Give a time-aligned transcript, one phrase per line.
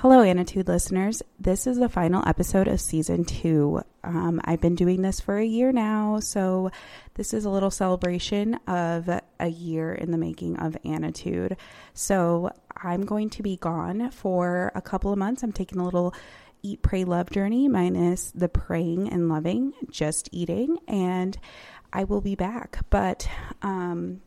[0.00, 1.24] Hello, Attitude listeners.
[1.40, 3.82] This is the final episode of season two.
[4.04, 6.70] Um, I've been doing this for a year now, so
[7.14, 11.56] this is a little celebration of a year in the making of Attitude.
[11.94, 15.42] So I'm going to be gone for a couple of months.
[15.42, 16.14] I'm taking a little
[16.62, 21.36] eat, pray, love journey, minus the praying and loving, just eating, and
[21.92, 22.84] I will be back.
[22.88, 23.28] But
[23.62, 24.20] um,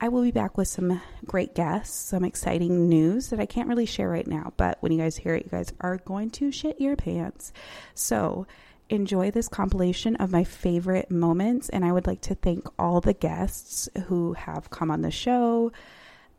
[0.00, 3.86] I will be back with some great guests, some exciting news that I can't really
[3.86, 6.80] share right now, but when you guys hear it, you guys are going to shit
[6.80, 7.52] your pants.
[7.94, 8.46] So,
[8.90, 13.12] enjoy this compilation of my favorite moments, and I would like to thank all the
[13.12, 15.72] guests who have come on the show,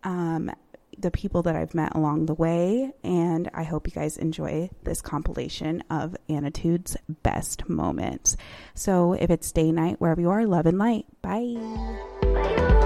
[0.03, 0.49] um,
[0.97, 5.01] the people that I've met along the way, and I hope you guys enjoy this
[5.01, 8.37] compilation of Attitude's best moments.
[8.73, 11.05] So, if it's day, night, wherever you are, love and light.
[11.21, 12.77] Bye.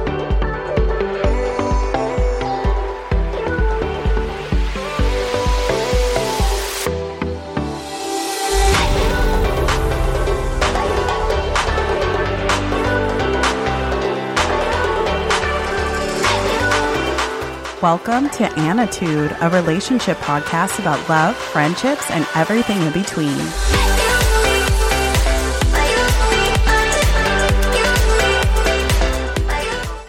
[17.84, 23.36] Welcome to Attitude, a relationship podcast about love, friendships, and everything in between.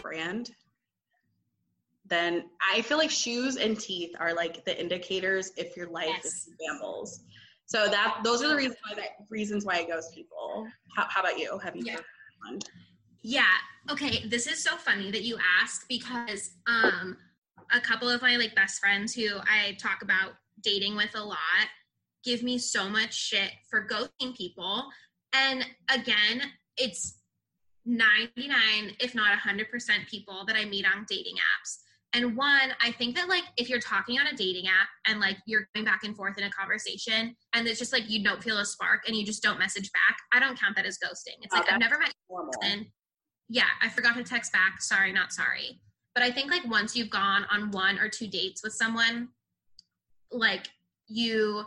[0.02, 0.52] brand,
[2.06, 6.24] then I feel like shoes and teeth are like the indicators if your life Yes.
[6.26, 7.24] is in shambles.
[7.66, 10.68] So that those are the reasons why that reasons why I ghost people.
[10.94, 11.58] How, how about you?
[11.58, 11.82] Have you?
[11.84, 11.96] Yeah.
[12.48, 12.64] heard?
[13.22, 13.44] Yeah.
[13.90, 14.28] Okay.
[14.28, 17.16] This is so funny that you ask because um,
[17.72, 20.32] a couple of my like best friends who I talk about
[20.62, 21.38] dating with a lot
[22.24, 24.84] give me so much shit for ghosting people.
[25.34, 26.42] And again,
[26.76, 27.20] it's
[27.84, 29.66] 99, if not 100%
[30.08, 31.78] people that I meet on dating apps.
[32.14, 35.36] And one, I think that like if you're talking on a dating app and like
[35.46, 38.58] you're going back and forth in a conversation and it's just like you don't feel
[38.58, 41.42] a spark and you just don't message back, I don't count that as ghosting.
[41.42, 42.52] It's Oh, like I've never met Normal.
[42.62, 42.86] person.
[43.48, 44.80] Yeah, I forgot to text back.
[44.80, 45.80] Sorry, not sorry.
[46.14, 49.28] But I think like once you've gone on one or two dates with someone,
[50.30, 50.68] like
[51.06, 51.64] you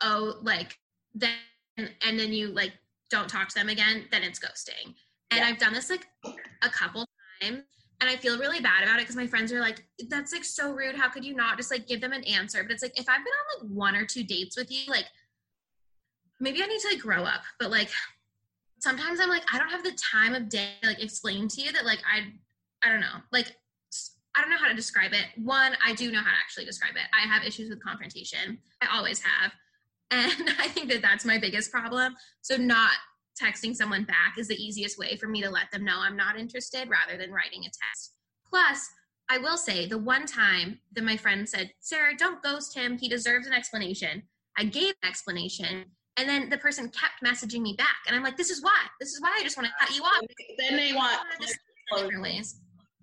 [0.00, 0.78] oh like
[1.14, 1.32] then
[1.76, 2.72] and then you like
[3.10, 4.94] don't talk to them again, then it's ghosting.
[5.30, 5.46] And Yeah.
[5.46, 7.06] I've done this like a couple
[7.40, 7.62] times
[8.00, 10.72] and I feel really bad about it because my friends are like, that's like so
[10.72, 10.94] rude.
[10.94, 12.62] How could you not just like give them an answer?
[12.62, 15.06] But it's like if I've been on like one or two dates with you, like
[16.38, 17.42] maybe I need to like grow up.
[17.58, 17.90] But like
[18.78, 21.72] sometimes I'm like, I don't have the time of day to like explain to you
[21.72, 22.32] that like I
[22.84, 23.22] I don't know.
[23.32, 23.54] Like
[24.36, 25.26] I don't know how to describe it.
[25.42, 27.02] One, I do know how to actually describe it.
[27.12, 28.58] I have issues with confrontation.
[28.80, 29.52] I always have.
[30.10, 32.14] And I think that that's my biggest problem.
[32.40, 32.92] So not
[33.40, 36.38] texting someone back is the easiest way for me to let them know I'm not
[36.38, 38.14] interested rather than writing a text.
[38.48, 38.88] Plus,
[39.28, 42.96] I will say the one time that my friend said, Sarah, don't ghost him.
[42.96, 44.22] He deserves an explanation.
[44.56, 45.84] I gave an explanation.
[46.16, 47.98] And then the person kept messaging me back.
[48.06, 48.86] And I'm like, this is why.
[48.98, 50.20] This is why I just want to cut you off.
[50.58, 51.20] Then they want.
[51.20, 51.58] I just
[51.96, 52.60] in different ways.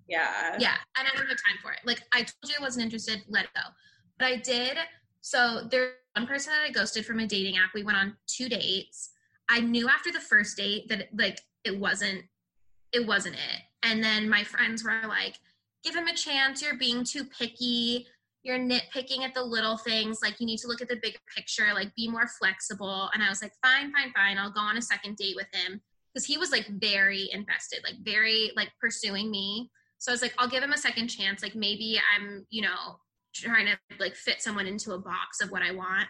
[0.08, 0.56] Yeah.
[0.58, 1.80] Yeah, and I don't have time for it.
[1.84, 3.62] Like I told you I wasn't interested, let it go.
[4.18, 4.78] But I did.
[5.20, 7.70] So there's one person that I ghosted from a dating app.
[7.74, 9.10] We went on two dates.
[9.48, 12.22] I knew after the first date that like it wasn't
[12.92, 13.62] it wasn't it.
[13.82, 15.36] And then my friends were like,
[15.84, 18.06] give him a chance, you're being too picky.
[18.42, 20.20] You're nitpicking at the little things.
[20.22, 23.10] Like you need to look at the bigger picture, like be more flexible.
[23.12, 24.38] And I was like, fine, fine, fine.
[24.38, 25.80] I'll go on a second date with him.
[26.14, 29.70] Because he was like very invested, like very like pursuing me.
[30.06, 31.42] So I was like, I'll give him a second chance.
[31.42, 33.00] Like maybe I'm, you know,
[33.34, 36.06] trying to like fit someone into a box of what I want.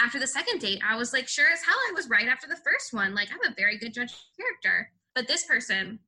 [0.00, 2.60] After the second date, I was like, sure as hell I was right after the
[2.64, 3.12] first one.
[3.12, 4.92] Like I'm a very good judge of character.
[5.16, 5.98] But this person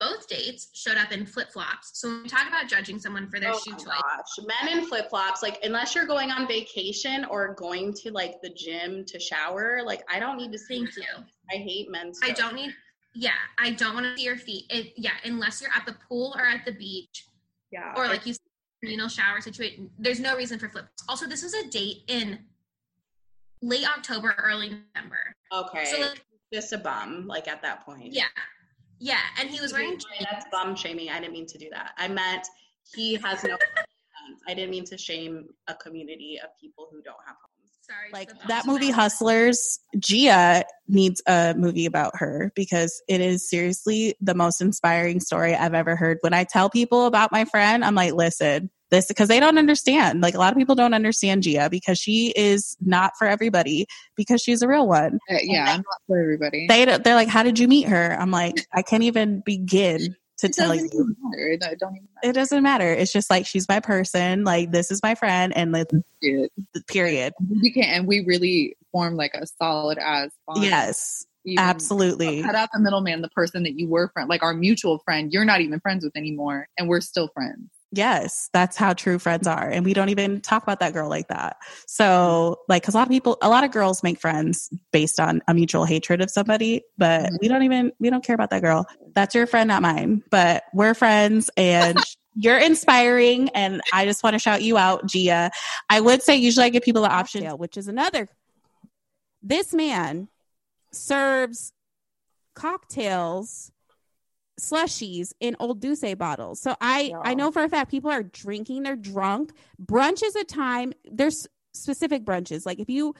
[0.00, 2.00] both dates showed up in flip flops.
[2.00, 4.84] So when we talk about judging someone for their Oh shoe choice, gosh, men in
[4.84, 5.40] flip flops.
[5.40, 10.02] Like, unless you're going on vacation or going to like the gym to shower, like
[10.12, 10.78] I don't need to see.
[10.78, 11.24] thank you.
[11.52, 12.18] I hate men's.
[12.24, 12.74] I don't need.
[13.14, 14.64] Yeah, I don't want to see your feet.
[14.70, 17.26] It, yeah, unless you're at the pool or at the beach
[17.70, 17.92] Yeah.
[17.96, 18.34] or like you
[18.82, 19.90] communal shower situation.
[19.98, 20.86] There's no reason for flip.
[21.08, 22.38] Also, this was a date in
[23.60, 25.18] late October, early November.
[25.52, 25.84] okay.
[25.84, 27.26] So like, just a bum.
[27.26, 28.12] Like at that point.
[28.12, 28.24] yeah,
[28.98, 29.98] yeah, and he was wearing.
[30.00, 31.10] Sorry, That's bum shaming.
[31.10, 31.92] I didn't mean to do that.
[31.96, 32.46] I meant
[32.94, 33.56] he has no.
[34.48, 37.36] I didn't mean to shame a community of people who don't have.
[37.92, 38.74] Sorry, like that bum.
[38.74, 45.20] movie hustlers gia needs a movie about her because it is seriously the most inspiring
[45.20, 49.06] story i've ever heard when i tell people about my friend i'm like listen this
[49.06, 52.76] because they don't understand like a lot of people don't understand gia because she is
[52.80, 53.86] not for everybody
[54.16, 56.66] because she's a real one Uh, yeah, I'm not for everybody.
[56.68, 60.46] they they're like how did you meet her i'm like i can't even begin to
[60.48, 61.48] it tell doesn't you matter.
[61.52, 62.28] It it don't even matter.
[62.30, 65.72] it doesn't matter it's just like she's my person like this is my friend and
[65.72, 65.88] like
[66.88, 70.62] period We can, and we really form like a solid as bond.
[70.64, 74.54] yes Even- absolutely Cut out the middleman, the person that you were friend, like our
[74.54, 77.68] mutual friend, you're not even friends with anymore, and we're still friends.
[77.94, 79.68] Yes, that's how true friends are.
[79.68, 81.58] And we don't even talk about that girl like that.
[81.86, 85.42] So, like, because a lot of people, a lot of girls make friends based on
[85.46, 87.38] a mutual hatred of somebody, but Mhm.
[87.42, 88.86] we don't even, we don't care about that girl.
[89.14, 90.22] That's your friend, not mine.
[90.30, 91.98] But we're friends and
[92.34, 93.50] you're inspiring.
[93.50, 95.50] And I just want to shout you out, Gia.
[95.90, 98.26] I would say usually I give people the option, which is another.
[99.42, 100.28] This man
[100.92, 101.72] serves
[102.54, 103.71] cocktails
[104.60, 106.60] slushies in old Douce bottles.
[106.60, 109.52] So I I know for a fact people are drinking, they're drunk.
[109.82, 110.92] Brunch is a time.
[111.10, 112.66] There's specific brunches.
[112.66, 113.14] Like if you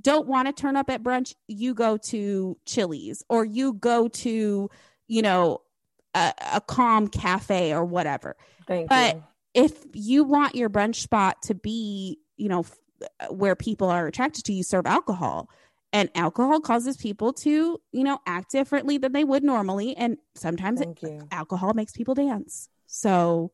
[0.00, 4.70] don't want to turn up at brunch, you go to Chili's or you go to,
[5.08, 5.60] you know,
[6.14, 8.36] a, a calm cafe or whatever.
[8.66, 9.24] Thank But you.
[9.54, 14.44] if you want your brunch spot to be, you know, f- where people are attracted
[14.44, 15.50] to you, serve alcohol.
[15.92, 19.96] And alcohol causes people to, you know, act differently than they would normally.
[19.96, 20.98] And sometimes it,
[21.30, 22.68] alcohol makes people dance.
[22.86, 23.52] So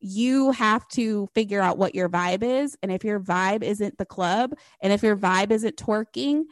[0.00, 2.76] you have to figure out what your vibe is.
[2.82, 6.42] And if your vibe isn't the club, and if your vibe isn't twerking,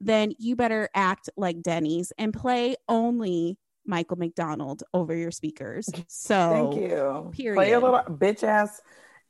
[0.00, 5.88] then you better act like Denny's and play only Michael McDonald over your speakers.
[6.08, 7.30] So Thank you.
[7.32, 7.56] period.
[7.56, 8.80] Play a little bitch ass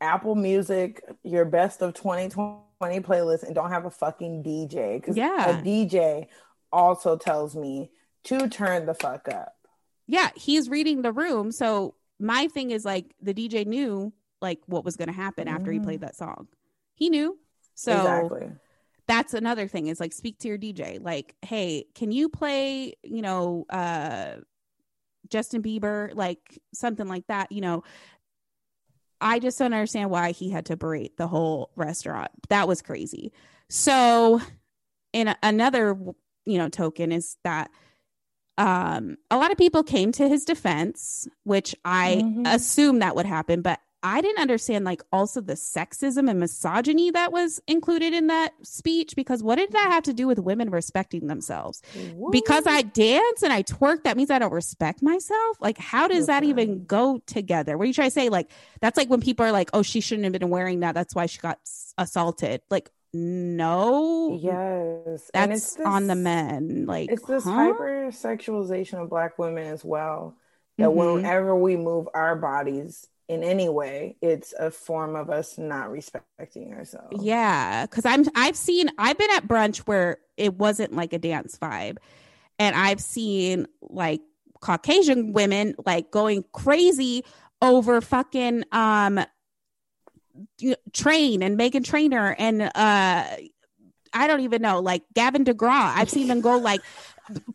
[0.00, 5.00] Apple Music, your best of 2020 playlist, and don't have a fucking DJ.
[5.00, 5.58] Because Yeah.
[5.58, 6.28] a DJ
[6.72, 7.90] also tells me
[8.24, 9.54] to turn the fuck up.
[10.08, 11.50] yeah, he's reading the room.
[11.50, 15.72] So my thing is like the DJ knew like what was going to happen after
[15.72, 16.46] he played that song.
[16.94, 17.38] He knew.
[17.74, 18.48] So exactly.
[19.08, 21.02] that's another thing is like speak to your DJ.
[21.02, 24.36] Like, hey, can you play, you know, uh
[25.28, 27.82] Justin Bieber, like something like that, you know.
[29.20, 32.30] I just don't understand why he had to berate the whole restaurant.
[32.50, 33.32] That was crazy.
[33.68, 34.40] So,
[35.12, 35.96] in a- another,
[36.44, 37.70] you know, token is that
[38.58, 42.54] um a lot of people came to his defense, which I Mhm.
[42.54, 47.32] assume that would happen, but I didn't understand like also the sexism and misogyny that
[47.32, 51.26] was included in that speech because what did that have to do with women respecting
[51.26, 51.82] themselves?
[52.30, 55.56] Because I dance and I twerk, that means I don't respect myself.
[55.60, 57.76] Like, how does that even go together?
[57.76, 58.28] What are you trying to say?
[58.28, 58.50] Like,
[58.80, 60.94] that's like when people are like, "Oh, she shouldn't have been wearing that.
[60.94, 61.58] That's why she got
[61.98, 65.30] assaulted." Like, no, Yes.
[65.34, 66.84] and it's that's on the men.
[66.86, 67.50] Like, it's this huh?
[67.50, 70.36] hyper sexualization of black women as well
[70.78, 71.14] that Mhm.
[71.14, 76.72] whenever we move our bodies in any way it's a form of us not respecting
[76.72, 81.18] ourselves Yeah, because I'm I've seen I've been at brunch where it wasn't like a
[81.18, 81.96] dance vibe,
[82.58, 84.20] and I've seen like
[84.60, 87.24] Caucasian women like going crazy
[87.60, 89.20] over fucking um
[90.92, 93.24] train and Meghan Trainor and uh
[94.12, 95.92] I don't even know like Gavin DeGraw.
[95.94, 96.80] I've seen them go like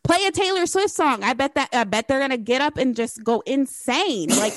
[0.04, 1.24] play a Taylor Swift song.
[1.24, 4.30] I bet that I bet they're gonna get up and just go insane.
[4.30, 4.54] Like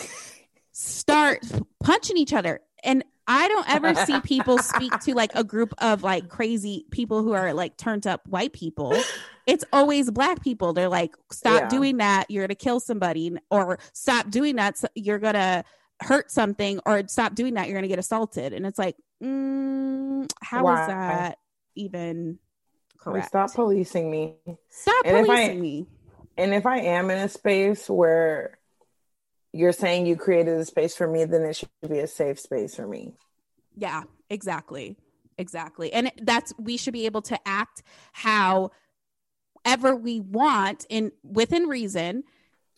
[0.74, 1.38] start
[1.82, 2.60] punching each other.
[2.82, 7.22] And I don't ever see people speak to like a group of like crazy people
[7.22, 8.94] who are like turned up white people.
[9.46, 10.74] It's always black people.
[10.74, 11.68] They're like, stop Yeah.
[11.68, 12.30] doing that.
[12.30, 14.76] You're going to kill somebody, or stop doing that.
[14.76, 15.64] so- You're going to
[16.00, 17.66] hurt something, or stop doing that.
[17.68, 18.52] You're going to get assaulted.
[18.52, 20.86] And it's like, mm, how is Why?
[20.86, 21.38] that
[21.76, 22.38] even
[22.98, 23.28] correct?
[23.28, 24.34] stop policing me
[24.70, 25.86] Stop And if I- policing me.
[26.36, 28.58] and if i am in a space where
[29.54, 32.74] you're saying you created a space for me then it should be a safe space
[32.74, 33.14] for me
[33.76, 34.96] Yeah, exactly.
[35.38, 35.92] Exactly.
[35.92, 37.82] And that's we should be able to act
[38.12, 38.70] however
[39.96, 42.24] we want in within reason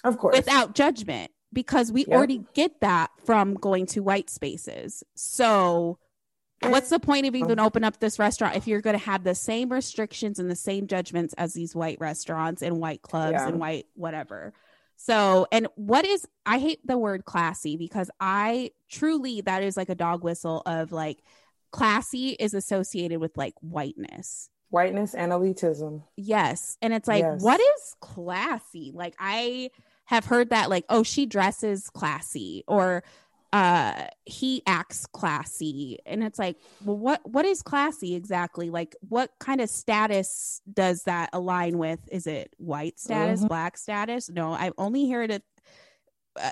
[0.04, 0.36] Of course.
[0.36, 2.16] without judgment because we Yep.
[2.16, 5.02] already get that from going to white spaces.
[5.14, 5.98] So
[6.62, 7.38] what's the point of oh.
[7.38, 10.56] even open up this restaurant if you're going to have the same restrictions and the
[10.56, 13.48] same judgments as these white restaurants and white clubs Yeah.
[13.48, 14.54] and white whatever.
[14.96, 19.88] So, and what is I hate the word classy because I truly that is like
[19.88, 21.22] a dog whistle of like
[21.70, 24.48] classy is associated with like whiteness.
[24.70, 26.02] Whiteness and elitism.
[26.16, 26.76] Yes.
[26.82, 27.42] And it's like, Yes.
[27.42, 28.90] what is classy?
[28.92, 29.70] Like, I
[30.06, 33.04] have heard that, like, oh, she dresses classy or
[33.52, 39.30] uh he acts classy and it's like well what what is classy exactly like what
[39.38, 43.48] kind of status does that align with is it white status Mhm.
[43.48, 45.42] black status no i only hear it
[46.40, 46.50] uh,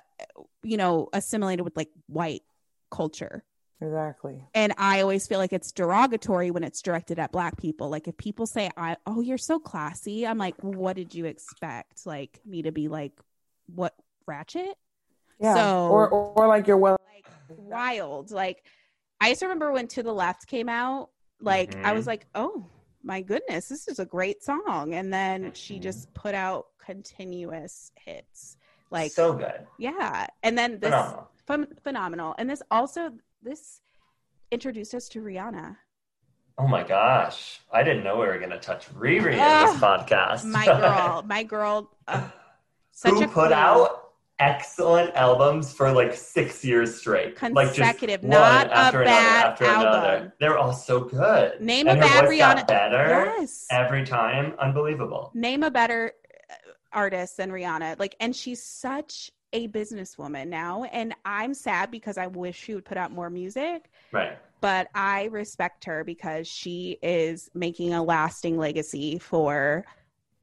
[0.63, 2.43] you know assimilated with like white
[2.91, 3.45] culture
[3.81, 4.41] Exactly.
[4.55, 7.91] and I always feel like it's derogatory when it's directed at black people.
[7.91, 12.07] Like if people say, "I oh, you're so classy," I'm like, "What did you expect?
[12.07, 13.13] Like me to be like
[13.67, 13.95] what
[14.27, 14.79] ratchet?"
[15.39, 15.55] Yeah.
[15.55, 16.99] So or, or or like you're well
[17.49, 18.31] wild.
[18.31, 18.65] Like
[19.21, 21.11] I just remember when To the Left came out,
[21.41, 22.09] like I was Mhm.
[22.09, 22.67] like, "Oh
[23.03, 28.57] my goodness, this is a great song." And then she just put out continuous hits.
[28.91, 29.67] Like so good.
[29.79, 30.27] yeah.
[30.43, 31.29] And then this Phenomenal.
[31.49, 32.35] phen- phenomenal.
[32.39, 33.11] And this also
[33.43, 33.81] this
[34.53, 35.77] introduced us to Rihanna.
[36.57, 37.61] Oh my gosh.
[37.73, 40.45] I didn't know we were going to touch Riri in this podcast.
[40.45, 42.29] My girl, my girl, uh,
[42.93, 43.53] such Who a put queen.
[43.55, 44.04] out
[44.39, 47.37] excellent albums for like six years straight.
[47.37, 49.87] Consecutive, like just not one a after another bad after album.
[49.93, 50.35] another.
[50.41, 51.61] They're all so good.
[51.61, 53.67] Name and a bad Rihanna- better Yes.
[53.71, 54.55] every time.
[54.59, 55.31] Unbelievable.
[55.35, 56.13] Name a better
[56.51, 56.55] uh,
[56.93, 57.99] artist than Rihanna.
[57.99, 60.83] Like, and she's such a businesswoman now.
[60.85, 63.89] And I'm sad because I wish she would put out more music.
[64.11, 64.37] Right.
[64.61, 69.85] But I respect her because she is making a lasting legacy for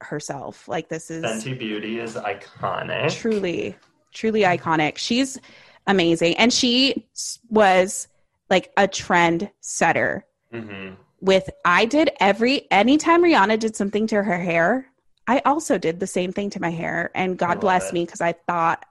[0.04, 0.68] herself.
[0.68, 3.10] Like this is Fenty Beauty is iconic.
[3.10, 3.76] truly
[4.12, 4.98] truly iconic.
[4.98, 5.38] She's
[5.86, 6.36] amazing.
[6.36, 7.06] And she
[7.48, 8.08] was
[8.50, 10.26] like a trend setter.
[10.52, 10.90] Hmm
[11.22, 14.86] with i did every anytime rihanna did something to her hair
[15.28, 17.10] i also did the same thing to my hair.
[17.14, 17.94] And god bless it.
[17.94, 18.84] me because i thought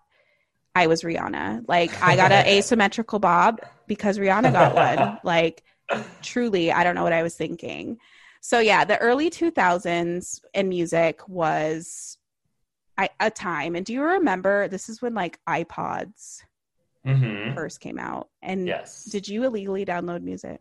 [0.74, 1.66] i was rihanna.
[1.68, 5.20] Like i got an asymmetrical bob because rihanna got one.
[5.24, 5.64] Like
[6.22, 7.98] truly i don't know what i was thinking
[8.42, 12.18] so yeah the early 2000s in music was
[12.98, 16.42] I, a time and do you remember this is when like ipods
[17.06, 19.06] hmm first came out and Yes.
[19.06, 20.60] did you illegally download music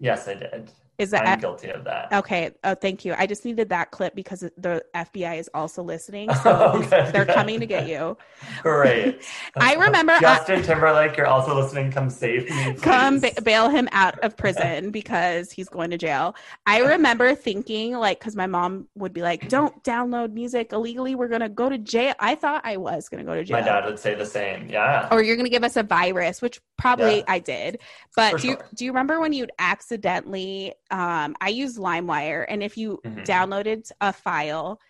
[0.00, 0.70] Yes, I did.
[0.98, 2.12] Is that- I'm guilty of that.
[2.12, 6.32] okay oh thank you i just needed that clip because the fbi is also listening
[6.42, 8.16] so Okay, they're coming to get you
[8.62, 9.22] Great.
[9.56, 11.90] I remember I- Justin Timberlake, you're also listening.
[11.90, 12.74] Come save me.
[12.74, 16.34] come ba- bail him out of prison because he's going to jail.
[16.66, 21.28] I remember thinking like cuz my mom would be like don't download music illegally we're
[21.28, 22.14] going to go to jail.
[22.20, 23.58] I thought I was going to go to jail.
[23.58, 24.68] My dad would say the same.
[24.68, 25.08] Yeah.
[25.10, 27.24] or you're going to give us a virus, which probably Yeah.
[27.28, 27.80] I did.
[28.16, 32.62] But For do you, do you remember when you'd accidentally um I used LimeWire and
[32.62, 33.24] if you Mhm.
[33.24, 34.80] downloaded a file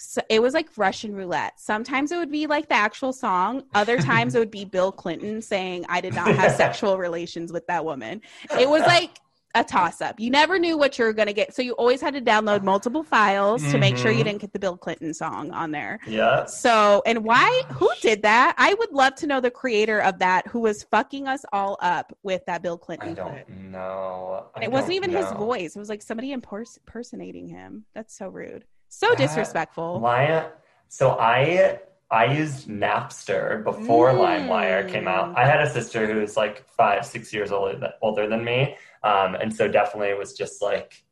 [0.00, 1.58] so it was like Russian roulette.
[1.58, 3.64] Sometimes it would be like the actual song.
[3.74, 7.66] Other times it would be Bill Clinton saying, I did not have sexual relations with
[7.66, 8.22] that woman.
[8.56, 9.18] It was like
[9.60, 10.18] a toss up.
[10.20, 11.54] You never knew what you were going to get.
[11.54, 14.24] So you always had to download multiple files to make sure you Mhm.
[14.24, 15.98] didn't get the Bill Clinton song on there.
[16.06, 16.44] Yeah.
[16.46, 18.54] So, and why, who did that?
[18.58, 22.12] I would love to know the creator of that who was fucking us all up
[22.22, 23.10] with that Bill Clinton.
[23.10, 24.46] I don't know.
[24.54, 25.76] And I it wasn't even his voice.
[25.76, 27.84] It was like somebody impers- impersonating him.
[27.94, 28.64] That's so rude.
[28.88, 30.00] So That- disrespectful.
[30.00, 30.46] Why?
[30.88, 34.48] So I I used Napster before Mm.
[34.48, 35.36] LimeWire came out.
[35.36, 39.34] I had a sister who was like five, six years older older than me, um,
[39.34, 41.04] and so definitely was just like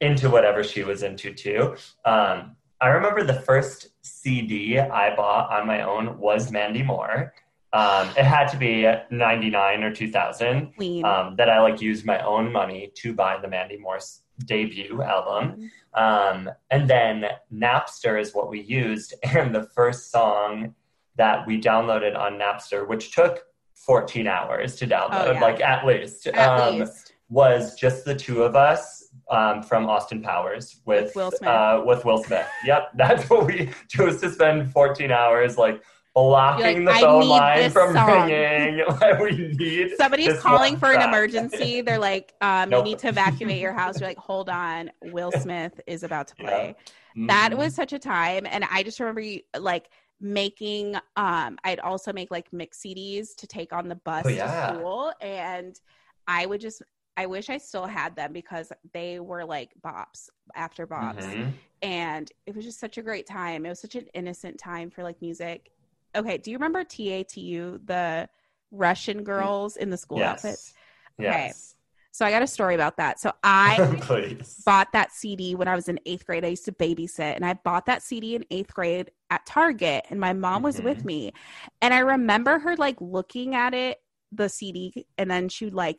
[0.00, 1.76] into whatever she was into too.
[2.04, 7.32] Um, I remember the first CD I bought on my own was Mandy Moore.
[7.72, 10.72] Um, it had to be 99 or 2000
[11.04, 15.70] um, that I like used my own money to buy the Mandy Moore's debut album.
[15.94, 19.14] Um, and then Napster is what we used.
[19.24, 20.74] And the first song
[21.16, 25.40] that we downloaded on Napster, which took 14 hours to download, Oh, yeah.
[25.40, 27.12] like at least, At um, least.
[27.28, 31.48] was just the two of us um, from Austin Powers with, With Will Smith.
[31.48, 32.46] Uh, with Will Smith.
[32.64, 35.82] Yep, that's what we chose to spend 14 hours like
[36.14, 38.84] blocking like, the "I phone need line this from song." ringing.
[39.00, 41.80] Like, we need Somebody's calling for an emergency.
[41.80, 42.78] They're like, um, Nope.
[42.86, 44.00] you need to evacuate your house.
[44.00, 44.90] You're like, hold on.
[45.00, 46.46] Will Smith is about to Yeah.
[46.48, 46.76] play.
[47.26, 48.46] That was such a time.
[48.48, 49.88] And I just remember you like
[50.20, 54.46] making um I'd also make like mix CDs to take on the bus Oh, yeah.
[54.70, 55.12] to school.
[55.20, 55.78] And
[56.28, 56.82] I would just
[57.16, 61.24] I wish I still had them because they were like bops after bops.
[61.24, 61.52] Mhm.
[61.82, 63.66] And it was just such a great time.
[63.66, 65.70] It was such an innocent time for like music.
[66.14, 68.28] Okay, do you remember TATU, the
[68.70, 69.24] Russian mm-hmm.
[69.24, 70.44] girls in the school Yes.
[70.44, 70.74] outfits?
[71.18, 71.76] Yes.
[72.12, 73.18] So I got a story about that.
[73.18, 73.76] So I
[74.10, 76.44] oh, bought that CD when I was in eighth grade.
[76.44, 80.20] I used to babysit, and I bought that CD in eighth grade at Target, and
[80.20, 81.06] my mom was with mm-hmm.
[81.06, 81.32] me.
[81.80, 83.98] And I remember her like looking at it,
[84.30, 85.98] the CD, and then she like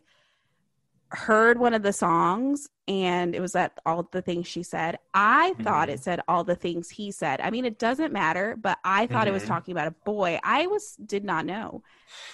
[1.10, 5.00] heard one of the songs, and it was that all the things she said.
[5.14, 7.42] I thought it said all the things he said.
[7.42, 9.48] I mean, it doesn't matter, but I thought it was Mhm.
[9.48, 10.40] talking about a boy.
[10.44, 11.84] I was did not know.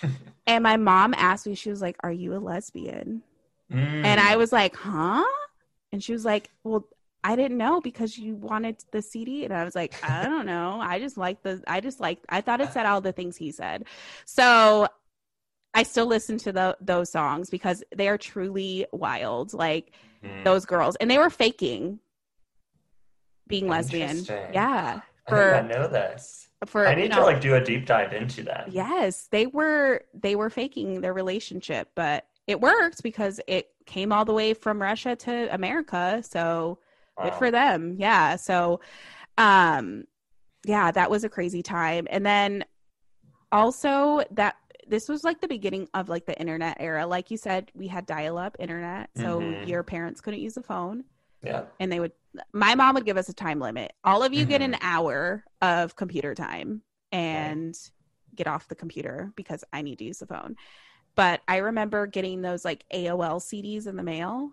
[0.48, 3.24] and my mom asked me, she was like, "Are you a lesbian?"
[4.04, 4.24] And Mm.
[4.24, 5.26] I was like, huh?
[5.92, 6.88] And she was like, well,
[7.24, 9.46] I didn't know because you wanted the CD.
[9.46, 10.80] And I was like, I don't know.
[10.82, 13.52] I just like the, I just like, I thought it said all the things he
[13.52, 13.86] said.
[14.26, 14.88] So
[15.74, 19.54] I still listen to the, those songs because they are truly wild.
[19.54, 20.44] Like Mm.
[20.44, 20.96] those girls.
[20.98, 22.00] And they were faking
[23.48, 24.26] being lesbian.
[24.54, 25.02] Yeah.
[25.28, 26.48] I did not know this.
[26.66, 28.72] for, I you need know- to like do a deep dive into that.
[28.72, 34.26] Yes, they were they were faking their relationship, but it worked because it came all
[34.26, 36.22] the way from Russia to America.
[36.24, 36.80] So
[37.22, 37.96] good for them.
[37.98, 38.36] Yeah.
[38.38, 38.82] So
[39.38, 40.06] um
[40.66, 42.08] yeah, that was a crazy time.
[42.10, 42.66] And then
[43.52, 44.56] also that
[44.90, 47.06] this was like the beginning of like the internet era.
[47.08, 49.10] Like you said, we had dial up internet.
[49.16, 49.68] So Mhm.
[49.68, 51.06] your parents couldn't use a phone
[51.44, 51.64] Yeah.
[51.80, 52.12] and they would
[52.54, 54.74] my mom would give us a time limit all of you get Mm-hmm.
[54.76, 57.76] an hour of computer time and
[58.36, 60.56] get off the computer because i need to use the phone
[61.16, 64.52] but i remember getting those like aol cds in the mail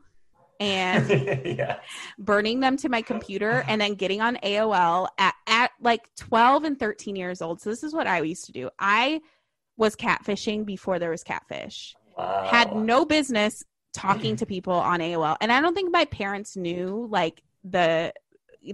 [0.58, 1.08] and
[1.44, 1.76] yeah.
[2.18, 6.78] burning them to my computer and then getting on aol at, at like 12 and
[6.78, 9.20] 13 years old so this is what i used to do i
[9.76, 12.46] was catfishing before there was catfish Wow.
[12.46, 15.36] had no business talking to people on AOL.
[15.40, 18.12] And I don't think my parents knew like the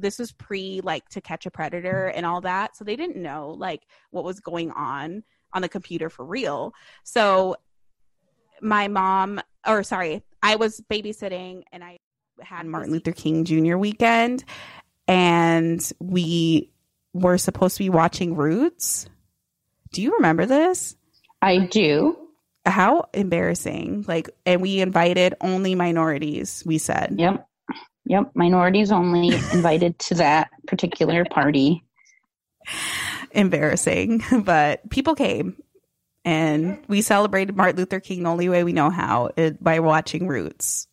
[0.00, 2.76] this was pre like to catch a predator and all that.
[2.76, 6.73] So they didn't know like what was going on on the computer for real.
[7.04, 7.56] So
[8.61, 11.99] my mom or sorry, I was babysitting and I
[12.40, 13.76] had Martin Luther King Jr.
[13.76, 14.45] weekend
[15.06, 16.71] and we
[17.12, 19.08] were supposed to be watching Roots.
[19.93, 20.97] Do you remember this?
[21.41, 22.17] I do.
[22.65, 24.05] How embarrassing.
[24.09, 27.17] Like, and we invited only minorities, we said.
[27.19, 27.47] Yep.
[28.07, 28.33] Yep.
[28.35, 31.85] Minorities only invited to that particular party.
[33.33, 34.23] Embarrassing.
[34.45, 35.57] But people came
[36.25, 40.28] and we celebrated Martin Luther King the only way we know how it, by watching
[40.28, 40.87] Roots.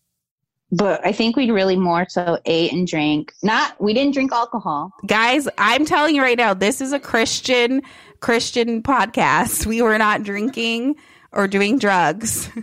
[0.72, 3.34] But I think we'd really more so ate and drank.
[3.42, 4.92] Not, we didn't drink alcohol.
[5.08, 7.82] Guys, I'm telling you right now, this is a Christian
[8.20, 9.66] Christian podcast.
[9.66, 10.96] We were not drinking
[11.32, 12.50] or doing drugs.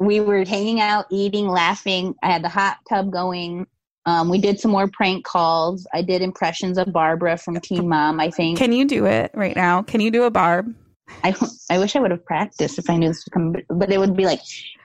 [0.00, 2.14] We were hanging out, eating, laughing.
[2.22, 3.66] I had the hot tub going.
[4.06, 5.86] Um, we did some more prank calls.
[5.92, 8.56] I did impressions of Barbara from Teen Mom, I think.
[8.56, 9.82] Can you do it right now?
[9.82, 10.74] Can you do a barb?
[11.22, 11.34] I,
[11.68, 14.16] I wish I would have practiced if I knew this would come, but it would
[14.16, 14.40] be like,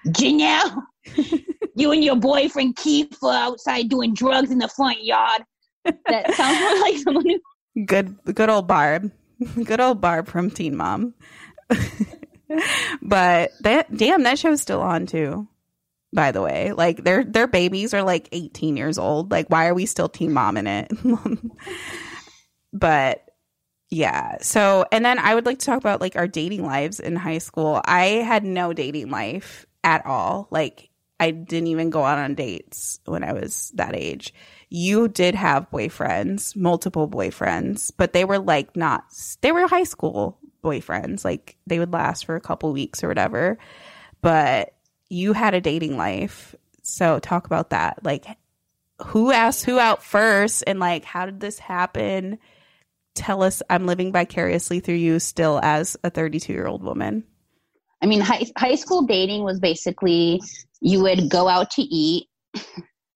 [0.08, 0.84] Jenelle,
[1.76, 5.44] you and your boyfriend Keith outside doing drugs in the front yard.
[5.84, 7.40] That sounds more like someone who
[7.86, 9.12] Good good old Barb.
[9.62, 11.14] Good old Barb from Teen Mom.
[13.02, 15.48] but that damn that show's still on too.
[16.14, 19.30] By the way, like their their babies are like 18 years old.
[19.30, 20.90] Like why are we still Teen Mom in it?
[22.74, 23.26] but
[23.90, 24.38] yeah.
[24.42, 27.40] So, and then I would like to talk about like our dating lives in high
[27.40, 27.82] school.
[27.84, 30.48] I had no dating life at all.
[30.50, 30.90] Like
[31.20, 34.34] I didn't even go out on dates when I was that age.
[34.70, 39.06] You did have boyfriends, multiple boyfriends, but they were like not
[39.42, 41.24] they were high school boyfriends.
[41.24, 43.58] Like they would last for a couple weeks or whatever.
[44.22, 44.74] But
[45.10, 46.56] you had a dating life.
[46.82, 48.00] So talk about that.
[48.04, 48.26] Like
[49.08, 52.40] who asked who out first and like how did this happen?
[53.14, 57.24] Tell us I'm living vicariously through you still as a 32 year old woman.
[58.02, 60.42] I mean, high, high school dating was basically
[60.82, 62.28] you would go out to eat.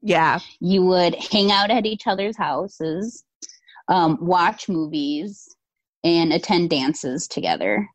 [0.02, 0.40] Yeah.
[0.60, 3.26] You would hang out at each other's houses,
[3.90, 5.56] um, watch movies,
[6.04, 7.90] and attend dances together.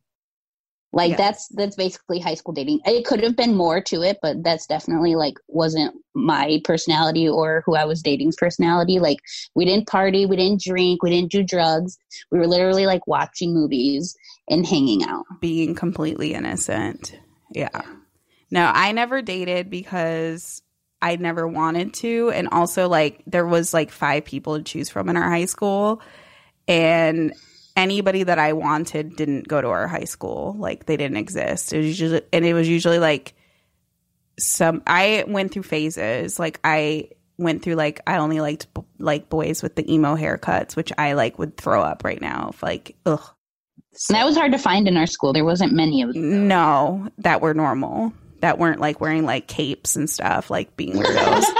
[0.95, 2.81] Like that's that's basically high school dating.
[2.85, 7.65] It could have been more to it, but that's definitely like wasn't my personality or
[7.67, 9.01] who I was dating's personality.
[9.01, 9.19] Like
[9.57, 11.99] we didn't party, we didn't drink, we didn't do drugs.
[12.31, 14.17] We were literally like watching movies
[14.49, 15.25] and hanging out.
[15.41, 17.19] being completely innocent.
[17.51, 17.83] Yeah.
[18.51, 20.63] No, I never dated because
[21.01, 22.31] I never wanted to.
[22.35, 26.03] And also, like, there was like five people to choose from in our high school.
[26.69, 27.33] And
[27.77, 30.55] anybody that I wanted didn't go to our high school.
[30.59, 31.73] Like, they didn't exist.
[31.73, 33.35] It was usually, and it was usually like
[34.39, 36.39] some I went through phases.
[36.39, 38.67] Like I went through like I only liked
[38.99, 42.51] like boys with the emo haircuts, which I like would throw up right now.
[42.53, 43.25] If like ugh.
[44.09, 45.33] And that was hard to find in our school.
[45.33, 46.49] There wasn't many of them.
[46.49, 48.13] No, that were normal.
[48.41, 51.45] That weren't like wearing like capes and stuff, like being weirdos.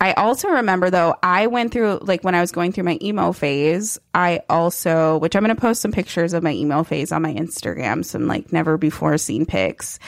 [0.00, 3.32] I also remember though, I went through like when I was going through my emo
[3.32, 7.22] phase, I also, which I'm going to post some pictures of my emo phase on
[7.22, 9.98] my Instagram, some like never before seen pics.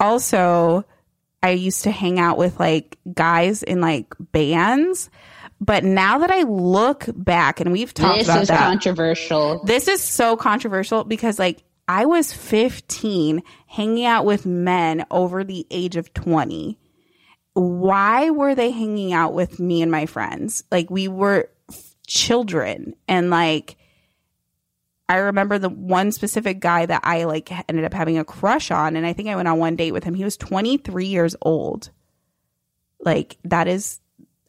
[0.00, 0.84] Also,
[1.42, 5.10] I used to hang out with like guys in like bands.
[5.60, 9.64] But now that I look back and we've talked This about is that, controversial.
[9.64, 15.66] this is so controversial because like I was 15 hanging out with men over the
[15.70, 16.78] age of 20.
[17.54, 20.62] Why were they hanging out with me and my friends?
[20.70, 21.48] Like we were
[22.06, 23.76] children and like
[25.10, 28.94] I remember the one specific guy that I like ended up having a crush on
[28.94, 30.14] and I think I went on one date with him.
[30.14, 31.90] He was 23 years old.
[33.00, 34.00] Like that is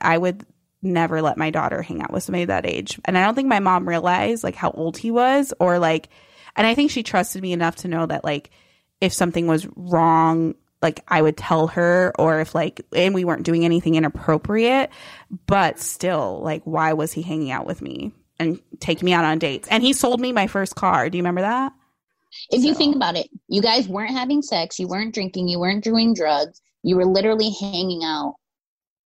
[0.02, 0.46] I would
[0.82, 3.00] never let my daughter hang out with somebody that age.
[3.06, 6.10] And I don't think my mom realized like how old he was or like
[6.56, 8.50] and I think she trusted me enough to know that like
[9.02, 13.44] if something was wrong like I would tell her or if like and we weren't
[13.44, 14.90] doing anything inappropriate,
[15.46, 19.40] but still like why was he hanging out with me and take me out on
[19.40, 19.68] dates?
[19.70, 21.10] And he sold me my first car.
[21.10, 21.74] Do you remember that?
[22.52, 25.84] If you think about it, you guys weren't having sex, you weren't drinking, you weren't
[25.84, 28.36] doing drugs, you were literally hanging out.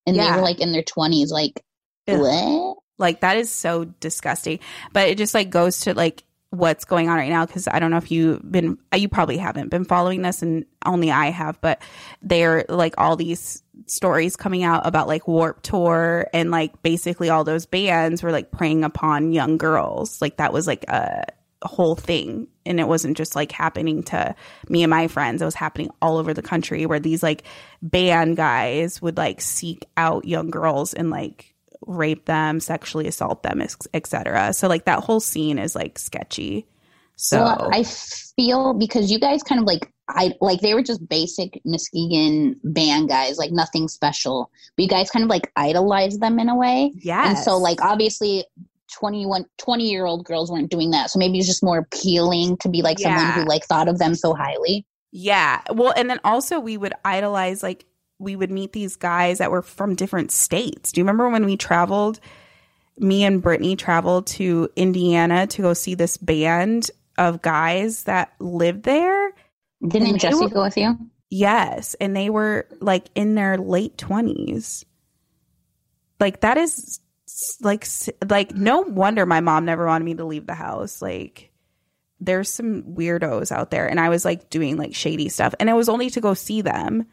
[0.06, 0.32] And Yeah.
[0.32, 1.64] they were like in their 20s, like,
[2.08, 2.78] what?
[2.98, 4.60] Like that is so disgusting.
[4.92, 7.90] But it just like goes to like what's going on right now because I don't
[7.90, 11.60] know if you've been uh, you probably haven't been following this and only I have,
[11.62, 11.82] but
[12.22, 17.44] they're like all these stories coming out about like Warped Tour and like basically all
[17.44, 20.22] those bands were like preying upon young girls.
[20.22, 21.26] Like that was like a
[21.68, 22.48] whole thing.
[22.66, 24.36] And it wasn't just like happening to
[24.70, 25.42] me and my friends.
[25.42, 27.44] It was happening all over the country where these like
[27.82, 31.54] band guys would like seek out young girls and like
[31.86, 33.62] rape them sexually assault them
[33.94, 36.66] etc so like that whole scene is like sketchy.
[37.16, 41.08] So Well, I feel because you guys kind of like I like they were just
[41.08, 44.52] basic Muskegon band guys, like nothing special.
[44.76, 46.92] But you guys kind of like idolized them in a way.
[46.98, 48.46] yeah And so like obviously
[48.94, 51.10] 21 20 year old girls weren't doing that.
[51.10, 54.16] So maybe it's just more appealing to be like someone who like thought of them
[54.16, 54.86] so highly.
[55.12, 55.62] Yeah.
[55.72, 57.86] Well, and then also we would idolize like
[58.20, 60.92] we would meet these guys that were from different states.
[60.92, 62.20] Do you remember when we traveled?
[63.00, 68.84] Me and Brittany traveled to Indiana to go see this band of guys that lived
[68.84, 69.32] there.
[69.86, 70.98] Didn't And Jesse were- go with you?
[71.30, 74.86] Yes, and they were like in their late twenties.
[76.20, 77.00] Like that is
[77.62, 77.88] like
[78.30, 81.02] like no wonder my mom never wanted me to leave the house.
[81.02, 81.52] Like
[82.20, 85.74] there's some weirdos out there, and I was like doing like shady stuff, and it
[85.74, 87.06] was only to go see them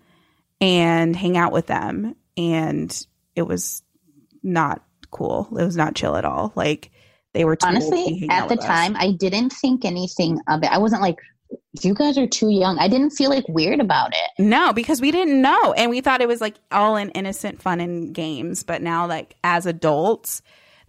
[0.60, 3.82] and hang out with them, and it was
[4.42, 5.48] not cool.
[5.58, 6.52] It was not chill at all.
[6.54, 6.90] Like
[7.32, 8.66] they were too old to be Honestly, at the with us.
[8.66, 10.70] time, I didn't think anything of it.
[10.70, 11.18] I wasn't like,
[11.72, 12.78] you guys are too young.
[12.78, 14.42] I didn't feel like weird about it.
[14.42, 15.72] No, because we didn't know.
[15.72, 18.64] And we thought it was like all in innocent fun and games.
[18.64, 20.42] But now, like, as adults,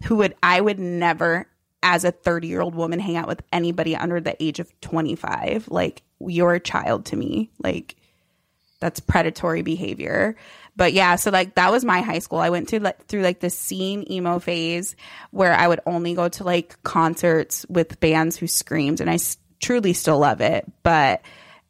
[0.04, 1.46] who would, I would never,
[1.82, 5.68] as a 30 year old woman, hang out with anybody under the age of 25.
[5.68, 7.50] Like, you're a child to me.
[7.62, 7.94] Like,
[8.80, 10.34] that's predatory behavior.
[10.74, 12.38] But yeah, so like that was my high school.
[12.38, 14.96] I went through like through like the scene emo phase
[15.30, 19.18] where I would only go to like concerts with bands who screamed, and I
[19.62, 20.70] truly still love it.
[20.82, 21.22] But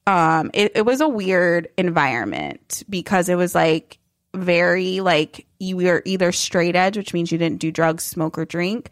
[0.06, 3.98] um, it, it was a weird environment because it was like
[4.34, 8.44] very like you were either straight edge, which means you didn't do drugs, smoke, or
[8.44, 8.90] drink,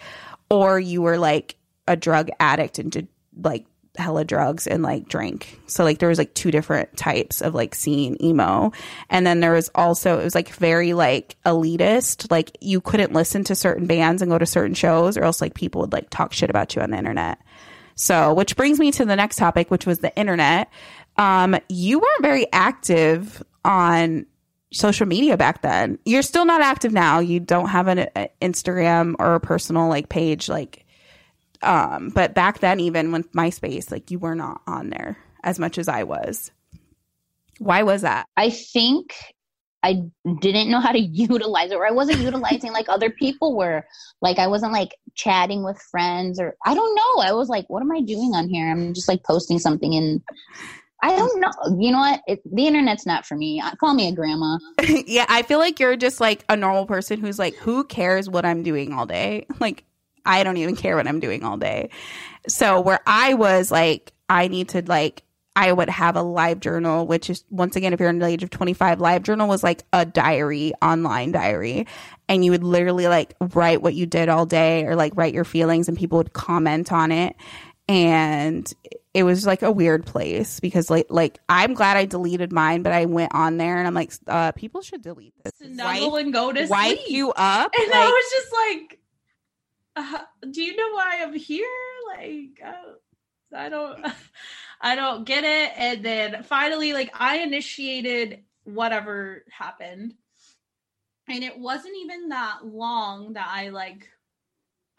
[0.48, 1.56] or you were like
[1.88, 3.08] a drug addict and did
[3.42, 5.58] like hella drugs and like drank.
[5.66, 8.72] So like there was like two different types of like scene emo.
[9.08, 12.30] And then there was also it was like very like elitist.
[12.30, 15.54] Like you couldn't listen to certain bands and go to certain shows or else like
[15.54, 17.38] people would like talk shit about you on the internet.
[18.00, 20.70] So, which brings me to the next topic, which was the internet.
[21.18, 24.24] Um, you weren't very active on
[24.72, 25.98] social media back then.
[26.06, 27.18] You're still not active now.
[27.18, 30.86] You don't have an uh, Instagram or a personal like page like
[31.62, 35.76] um but back then even with MySpace like you were not on there as much
[35.76, 36.50] as I was.
[37.58, 38.24] Why was that?
[38.34, 39.14] I think
[39.82, 40.02] I
[40.40, 43.84] didn't know how to utilize it, or I wasn't utilizing like other people were.
[44.20, 47.22] Like I wasn't like chatting with friends, or I don't know.
[47.22, 48.70] I was like, what am I doing on here?
[48.70, 50.22] I'm just like posting something, and
[51.02, 51.50] I don't know.
[51.78, 52.20] You know what?
[52.26, 53.62] It, the internet's not for me.
[53.78, 54.58] Call me a grandma.
[55.06, 58.44] yeah, I feel like you're just like a normal person who's like, who cares what
[58.44, 59.46] I'm doing all day?
[59.60, 59.84] Like,
[60.24, 61.90] I don't even care what I'm doing all day.
[62.48, 65.22] So, where I was like, I need to like
[65.56, 68.42] I would have a live journal, which is once again, if you're under the age
[68.42, 71.86] of 25, live journal was like a diary, online diary.
[72.28, 75.44] And you would literally like write what you did all day or like write your
[75.44, 77.34] feelings and people would comment on it.
[77.88, 78.72] And
[79.12, 82.92] it was like a weird place because like like I'm glad I deleted mine, but
[82.92, 85.52] I went on there and I'm like, uh, people should delete this.
[85.60, 87.10] Snuggle and go to wipe sleep.
[87.10, 87.72] you up.
[87.76, 88.98] And like, I was just like,
[89.96, 91.66] uh, "Do you know why I'm here?"
[92.16, 94.00] Like, uh, I don't,
[94.80, 95.72] I don't get it.
[95.76, 100.14] And then finally, like, I initiated whatever happened,
[101.28, 104.08] and it wasn't even that long that I like.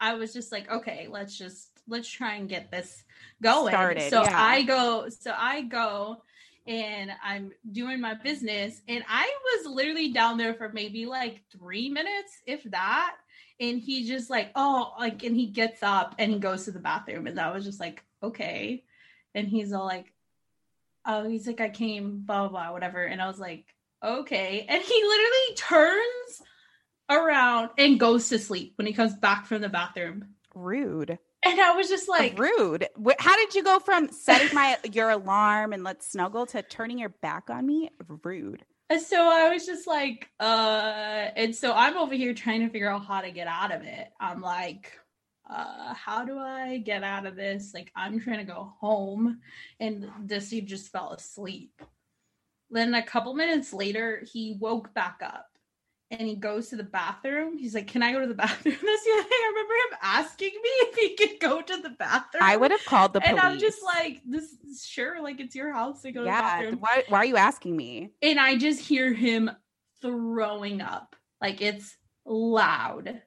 [0.00, 3.04] I was just like, okay, let's just let's try and get this
[3.42, 3.72] going.
[3.72, 4.30] Started, so yeah.
[4.34, 6.22] I go, so I go
[6.66, 8.80] and I'm doing my business.
[8.88, 13.16] And I was literally down there for maybe like three minutes, if that.
[13.60, 16.78] And he just like, oh, like, and he gets up and he goes to the
[16.78, 17.26] bathroom.
[17.26, 18.84] And I was just like, okay.
[19.34, 20.12] And he's all like,
[21.06, 23.02] oh, he's like, I came, blah, blah, blah, whatever.
[23.02, 23.66] And I was like,
[24.04, 24.66] okay.
[24.68, 26.42] And he literally turns
[27.10, 30.34] around and goes to sleep when he comes back from the bathroom.
[30.54, 31.18] rude.
[31.44, 32.86] And I was just like, rude.
[33.18, 37.08] How did you go from setting my your alarm and let's snuggle to turning your
[37.08, 37.90] back on me?
[38.22, 38.64] Rude.
[39.00, 43.06] So I was just like, uh, and so I'm over here trying to figure out
[43.06, 44.08] how to get out of it.
[44.20, 44.92] I'm like,
[45.48, 47.72] uh, how do I get out of this?
[47.74, 49.40] Like, I'm trying to go home,
[49.80, 51.82] and this dude just fell asleep.
[52.70, 55.46] Then a couple minutes later, he woke back up
[56.10, 57.58] and he goes to the bathroom.
[57.58, 58.74] He's like, Can I go to the bathroom?
[58.74, 59.30] That's the other thing.
[59.32, 62.42] I remember him asking me if he could go to the bathroom.
[62.42, 63.30] I would have called the police.
[63.38, 66.28] And I'm just like, This is sure, like it's your house to go to the
[66.30, 66.40] Yeah.
[66.40, 68.12] bathroom Why, why are you asking me?
[68.22, 69.50] and I just hear him
[70.00, 71.14] throwing up.
[71.42, 73.20] Like it's loud.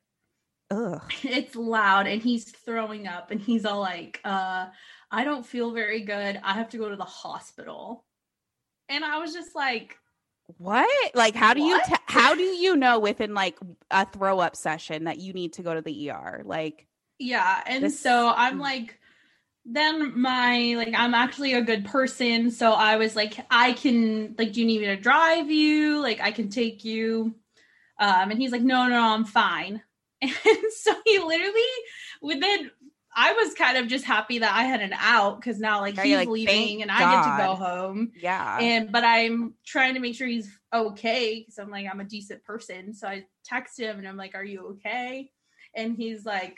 [0.71, 1.01] Ugh.
[1.23, 4.67] It's loud and he's throwing up and he's all like, uh,
[5.11, 6.39] I don't feel very good.
[6.43, 8.05] I have to go to the hospital.
[8.89, 9.97] And I was just like,
[10.57, 11.15] What?
[11.15, 13.57] Like, how do you t- how do you know within like
[13.91, 16.43] a throw up session that you need to go to the ER?
[16.45, 16.87] Like,
[17.19, 18.99] Yeah, and This- so I'm like
[19.67, 24.53] then my like I'm actually a good person, so I was like I can like
[24.53, 26.01] do you need me to drive you?
[26.01, 27.35] Like I can take you.
[27.99, 29.81] Um and he's like no, no, no, I'm fine.
[30.45, 31.61] And so he literally
[32.21, 32.71] within
[33.17, 36.03] I was kind of just happy that I had an out cuz now like Yeah,
[36.03, 38.11] he's like, leaving and I get to go home.
[38.15, 38.59] yeah.
[38.59, 42.43] And but I'm trying to make sure he's okay because I'm like I'm a decent
[42.43, 42.93] person.
[42.93, 45.31] So I text him and I'm like, "Are you okay?"
[45.73, 46.57] And he's like,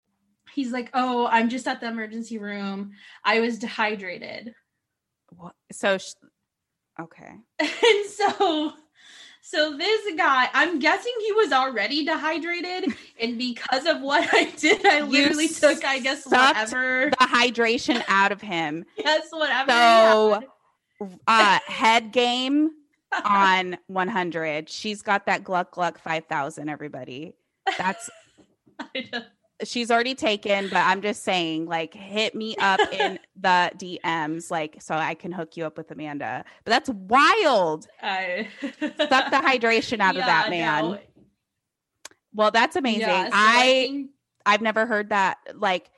[0.53, 2.91] He's like, "Oh, I'm just at the emergency room.
[3.23, 4.53] I was dehydrated."
[5.35, 5.53] What?
[5.71, 6.13] So, sh-
[6.99, 7.33] okay.
[7.59, 8.73] And so
[9.43, 14.85] so this guy, I'm guessing he was already dehydrated and because of what I did,
[14.85, 18.85] I literally took I guess whatever the hydration out of him.
[18.97, 19.71] yes, whatever.
[19.71, 20.43] So,
[21.27, 22.69] uh, head game
[23.25, 24.69] on 100.
[24.69, 26.69] She's got that Gluck Gluck 5000.
[26.69, 27.33] Everybody,
[27.77, 28.09] that's
[28.79, 29.25] I don't-
[29.63, 30.69] she's already taken.
[30.69, 35.31] But I'm just saying, like, hit me up in the DMs, like, so I can
[35.31, 36.43] hook you up with Amanda.
[36.65, 37.87] But that's wild.
[38.01, 38.79] I Suck
[39.31, 40.83] the hydration out of that man.
[40.83, 40.99] no.
[42.33, 43.01] Well, that's amazing.
[43.01, 44.11] Yeah, so I think-
[44.45, 45.91] I've never heard that like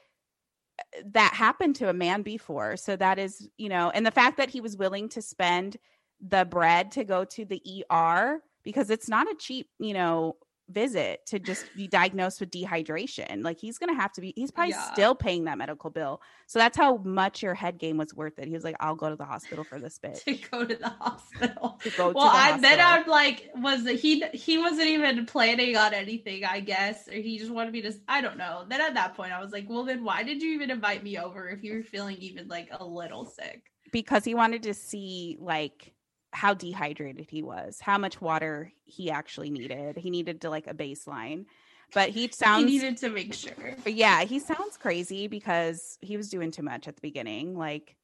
[1.05, 2.77] that happened to a man before.
[2.77, 5.77] So that is, you know, and the fact that he was willing to spend
[6.19, 10.35] the bread to go to the ER because it's not a cheap, you know,
[10.69, 13.43] visit to just be diagnosed with dehydration.
[13.43, 14.93] Like he's going to have to be he's probably Yeah.
[14.93, 16.21] still paying that medical bill.
[16.47, 18.47] So that's how much your head game was worth it.
[18.47, 20.89] He was like, "I'll go to the hospital for this bit." to go to the
[20.89, 21.79] hospital.
[21.83, 22.79] To go to well, the I then.
[22.79, 27.51] I'm like, was he he wasn't even planning on anything, I guess, or he just
[27.51, 27.93] wanted me to.
[28.07, 28.65] I don't know.
[28.67, 31.17] Then at that point, I was like, well, then why did you even invite me
[31.17, 33.63] over if you were feeling even like a little sick?
[33.91, 35.92] because he wanted to see like
[36.33, 39.97] how dehydrated he was, how much water he actually needed.
[39.97, 41.45] He needed to like a baseline.
[41.93, 43.75] But he sounds he needed to make sure.
[43.85, 47.55] yeah, he sounds crazy because he was doing too much at the beginning.
[47.55, 47.95] Like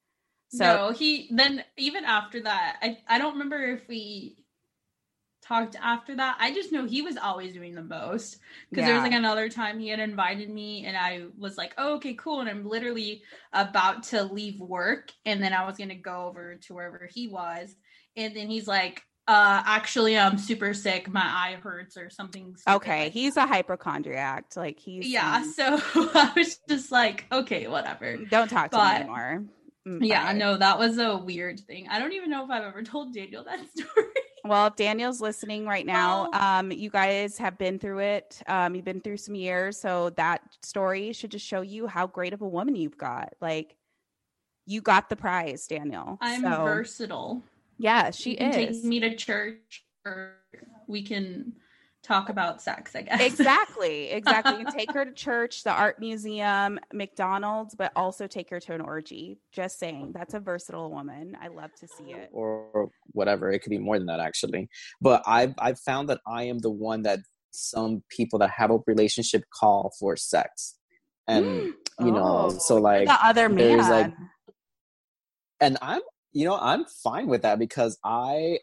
[0.50, 4.38] so no, he then even after that, I I don't remember if we
[5.50, 6.38] talked after that.
[6.39, 8.38] I just know he was always doing the most
[8.70, 11.96] because there was like another time he had invited me and I was like, oh,
[11.96, 12.42] okay, cool.
[12.42, 16.56] And I'm literally about to leave work and then I was going to go over
[16.56, 17.76] to wherever he was.
[18.19, 21.08] And then he's like, uh, actually, I'm super sick.
[21.08, 22.55] My eye hurts or something.
[22.67, 24.45] Okay, like he's a hypochondriac.
[24.55, 25.79] Like he's yeah um, so
[26.15, 29.43] i was just like okay whatever don't talk to But- me anymore.
[29.88, 32.84] Mm, yeah no that was a weird thing i don't even know if i've ever
[32.84, 34.05] told daniel that story
[34.43, 36.39] Well, if Daniel's listening right now, Oh.
[36.39, 38.41] um, you guys have been through it.
[38.47, 42.32] Um, you've been through some years, so that story should just show you how great
[42.34, 43.34] of a woman you've got.
[43.41, 43.75] Like,
[44.65, 46.17] you got the prize, Daniel.
[46.21, 47.43] i'm So, versatile
[47.80, 48.56] Yeah, she you can is.
[48.56, 50.36] take me to church or
[50.88, 51.54] we can
[52.02, 54.58] talk about sex i guess exactly, exactly.
[54.58, 58.74] You can take her to church, the art museum, McDonald's, but also take her to
[58.74, 59.38] an orgy.
[59.52, 61.36] Just saying, that's a versatile woman.
[61.42, 62.30] I love to see it.
[62.32, 63.52] or whatever.
[63.52, 64.70] It could be more than that actually.
[65.02, 67.20] But I've I've found that I am the one that
[67.52, 70.76] some people that have a relationship call for sex.
[71.28, 73.92] And mm, you know, Oh, so like the other there's man.
[73.92, 74.13] like
[75.62, 78.60] and I'm you know, I'm fine with that because I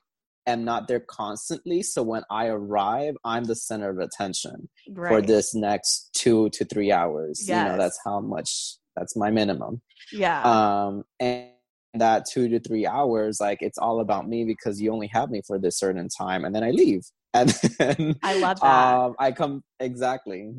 [0.46, 1.82] am not there constantly.
[1.82, 6.92] So when I arrive, I'm the center of attention for this next two to three
[6.92, 7.48] hours.
[7.48, 10.42] You know, that's how much that's my minimum yeah.
[10.42, 11.50] um and
[11.94, 15.40] that two to three hours like it's all about me because you only have me
[15.46, 17.02] for this certain time and then i leave
[17.36, 18.94] and then I love that.
[18.94, 20.54] um i come exactly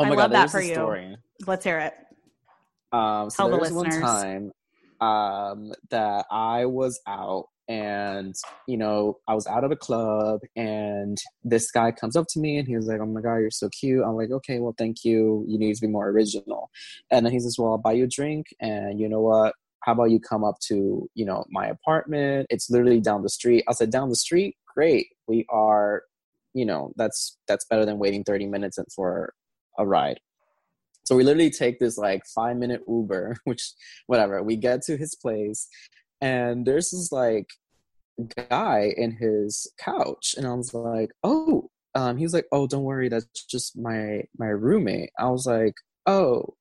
[0.00, 0.74] oh I my love god that for a you.
[0.74, 1.16] story
[1.46, 1.94] Let's hear it.
[2.92, 4.02] um so Tell the there was one listeners.
[4.02, 4.52] time
[5.00, 8.34] um that i was out and
[8.68, 12.58] you know i was out at a club and this guy comes up to me
[12.58, 14.04] and he was like oh my god you're so cute.
[14.04, 15.44] I'm like okay well thank you.
[15.48, 16.70] You need to be more original.
[17.10, 19.54] And then he says well i'll buy you a drink and you know what?
[19.80, 22.46] How about you come up to you know my apartment?
[22.50, 23.64] It's literally down the street.
[23.68, 24.56] I said down the street?
[24.74, 25.08] Great.
[25.26, 26.02] We are
[26.54, 29.34] you know that's that's better than waiting 30 minutes and for
[29.78, 30.20] a ride
[31.06, 33.72] so we literally take this like five minute uber which
[34.06, 35.68] whatever we get to his place
[36.20, 37.46] and there's this like
[38.48, 42.84] guy in his couch and i was like oh um he was like oh don't
[42.84, 45.10] worry that's just my my roommate.
[45.18, 45.74] I was like
[46.06, 46.54] oh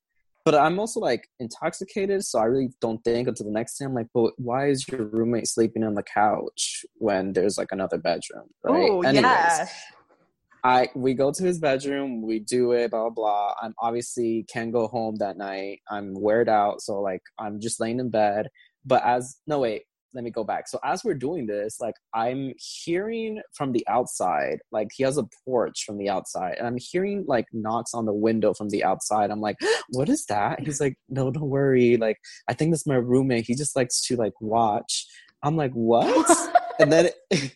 [0.43, 3.93] but i'm also like intoxicated so i really don't think until the next day i'm
[3.93, 8.47] like but why is your roommate sleeping on the couch when there's like another bedroom?
[8.63, 8.89] Right?
[8.89, 9.67] Oh, Anyways, yeah.
[10.65, 13.53] I we go to his bedroom, we do it, blah blah blah.
[13.61, 15.81] I'm obviously can't go home that night.
[15.91, 18.47] I'm weird out, so like I'm just laying in bed.
[18.83, 19.83] But as no wait,
[20.15, 20.67] let me go back.
[20.67, 25.27] So as we're doing this, like I'm hearing from the outside, like he has a
[25.45, 29.29] porch from the outside, and I'm hearing like knocks on the window from the outside.
[29.29, 29.57] I'm like,
[29.89, 30.61] what is that?
[30.61, 31.97] He's like, no, don't worry.
[31.97, 33.45] Like I think that's my roommate.
[33.45, 35.05] He just likes to like watch.
[35.43, 36.27] I'm like, what?
[36.79, 37.09] and then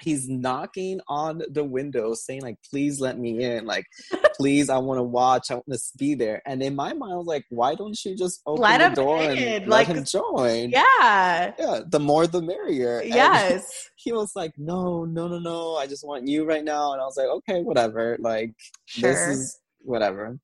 [0.00, 3.66] he's knocking on the window saying like please let me in.
[3.66, 3.84] Like
[4.36, 5.50] please i want to watch.
[5.50, 6.40] I want to be there.
[6.46, 9.22] And in my mind i was like why don't you just open Let the door
[9.22, 10.70] in, and like- let him join?
[10.70, 11.52] Yeah.
[11.58, 13.00] yeah the more the merrier.
[13.00, 13.90] And Yes.
[13.96, 15.76] he was like no no no no.
[15.76, 16.92] I just want you right now.
[16.92, 18.16] And i was like okay whatever.
[18.20, 18.52] Like
[18.86, 19.10] Sure.
[19.12, 20.38] this is whatever.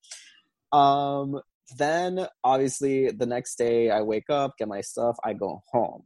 [0.73, 1.41] Um
[1.79, 6.03] then obviously the next day i wake up get my stuff i go home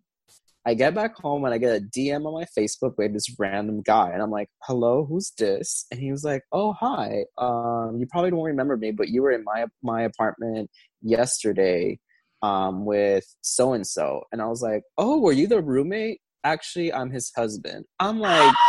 [0.66, 3.82] I get back home and I get a DM on my Facebook with this random
[3.82, 7.24] guy, and I'm like, "Hello, who's this?" And he was like, "Oh, hi.
[7.38, 10.70] Um, you probably don't remember me, but you were in my my apartment
[11.02, 11.98] yesterday,
[12.42, 16.92] um, with so and so." And I was like, "Oh, were you the roommate?" Actually,
[16.92, 17.84] I'm his husband.
[17.98, 18.54] I'm like,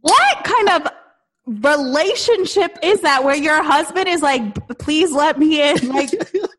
[0.00, 0.92] What kind of
[1.62, 5.88] relationship is that where your husband is like, please let me in?
[5.88, 6.10] Like,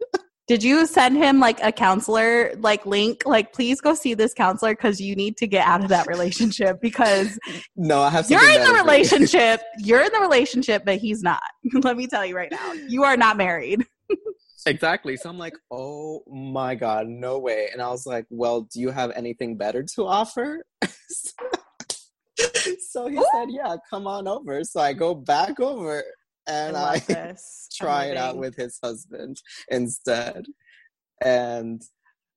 [0.49, 3.21] did you send him like a counselor like link?
[3.23, 6.81] Like, please go see this counselor because you need to get out of that relationship
[6.81, 7.37] because
[7.75, 9.61] "No, I have." you're in the better for you." relationship.
[9.77, 11.43] You're in the relationship, but he's not.
[11.83, 13.85] Let me tell you right now, you are not married.
[14.65, 15.15] Exactly.
[15.15, 17.69] So I'm like, oh my God, no way.
[17.71, 20.65] And I was like, well, do you have anything better to offer?
[22.91, 24.65] so he said, yeah, come on over.
[24.65, 26.03] So I go back over
[26.49, 27.69] and I I, this.
[27.73, 30.45] Try it out with his husband instead.
[31.23, 31.81] And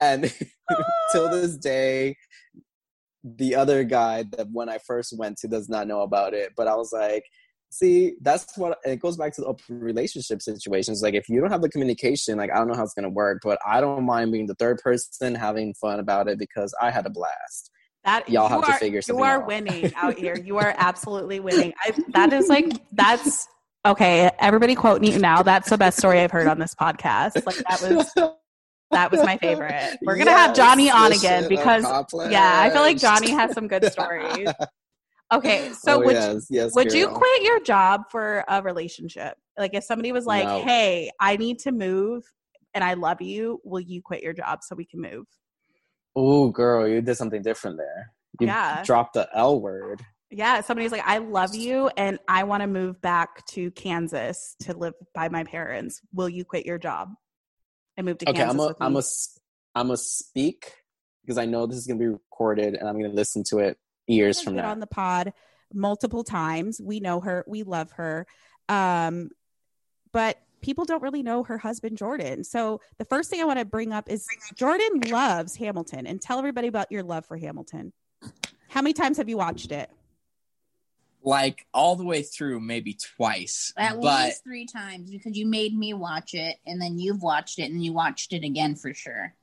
[0.01, 0.25] and
[1.13, 1.31] till ah.
[1.31, 2.17] this day,
[3.25, 6.53] the other guy that when I first went to does not know about it.
[6.57, 7.25] But I was like,
[7.71, 11.03] see, that's what it goes back to the open relationship situations.
[11.03, 13.41] Like if you don't have the communication, like I don't know how it's gonna work,
[13.43, 17.07] but I don't mind being the third person having fun about it because I had
[17.07, 17.71] a blast.
[18.05, 19.47] That Y'all have to are- figure something You are out.
[19.47, 20.37] winning out here.
[20.37, 21.73] You are absolutely winning.
[21.81, 23.47] I, that is like that's
[23.87, 24.31] okay.
[24.39, 25.43] Everybody quote me now.
[25.43, 27.45] That's the best story I've heard on this podcast.
[27.47, 28.33] Like that was
[28.91, 29.99] That was my favorite.
[30.03, 32.31] We're gonna have Johnny on again because accomplished.
[32.31, 34.49] yeah, I feel like Johnny has some good stories.
[35.33, 39.35] Okay, so Oh, would yes, yes, would you quit your job for a relationship?
[39.59, 40.63] Like if somebody was like, No.
[40.63, 42.23] "Hey, I need to move
[42.75, 45.25] and I love you, will you quit your job so we can move?"
[46.15, 48.13] Oh, girl, you did something different there.
[48.41, 48.83] You Yeah.
[48.85, 50.03] dropped the L word.
[50.33, 54.77] Yeah, somebody's like, "I love you and I want to move back to Kansas to
[54.77, 56.01] live by my parents.
[56.13, 57.11] Will you quit your job
[57.97, 59.03] and move to Okay, Kansas I'm a, with me?" I'm a,
[59.75, 60.73] I'm a speak
[61.23, 64.41] because I know this is gonna be recorded and I'm gonna listen to it years
[64.41, 64.71] from now.
[64.71, 65.33] on the pod
[65.73, 66.81] multiple times.
[66.81, 67.45] We know her.
[67.47, 68.27] We love her.
[68.69, 69.31] Um,
[70.13, 72.45] but people don't really know her husband Jordan.
[72.45, 76.39] So the first thing I want to bring up is Jordan loves Hamilton, and tell
[76.39, 77.93] everybody about your love for Hamilton.
[78.69, 79.91] How many times have you watched it?
[81.25, 83.73] Like all the way through, maybe twice.
[83.77, 87.59] At but least three times because you made me watch it and then you've watched
[87.59, 89.35] it and you watched it again for sure.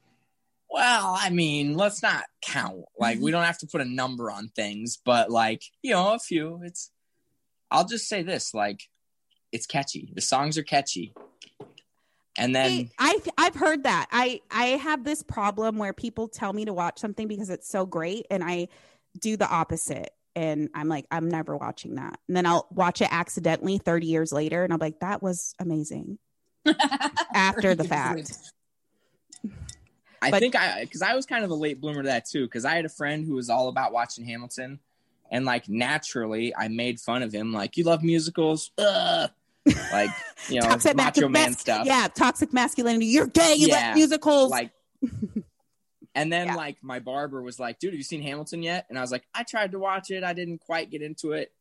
[0.70, 2.86] well, I mean, let's not count.
[2.98, 3.32] Like we mm-hmm.
[3.32, 6.62] don't have to put a number on things, but like you know, a few.
[6.64, 6.92] It's.
[7.72, 8.82] I'll just say this: like,
[9.52, 10.12] it's catchy.
[10.14, 11.14] The songs are catchy,
[12.38, 14.08] and then I've I've heard that.
[14.12, 17.86] I I have this problem where people tell me to watch something because it's so
[17.86, 18.70] great, and I
[19.20, 20.12] do the opposite.
[20.36, 22.20] And I'm like, I'm never watching that.
[22.28, 26.18] And then I'll watch it accidentally 30 years later, and I'm like, that was amazing.
[27.34, 28.32] After the fact.
[30.22, 32.46] I But- think I because I was kind of a late bloomer to that too
[32.46, 34.80] because I had a friend who was all about watching Hamilton,
[35.32, 39.30] and like naturally I made fun of him like you love musicals, Ugh.
[39.94, 40.10] like
[40.50, 41.86] you know macho man mas- stuff.
[41.86, 43.06] Yeah, toxic masculinity.
[43.06, 43.56] You're gay.
[43.56, 44.52] You like musicals.
[44.52, 44.72] Like,
[46.20, 49.02] and then like my barber was like, "Dude, have you seen Hamilton yet?" And I
[49.02, 50.24] was like, "I tried to watch it.
[50.24, 51.52] I didn't quite get into it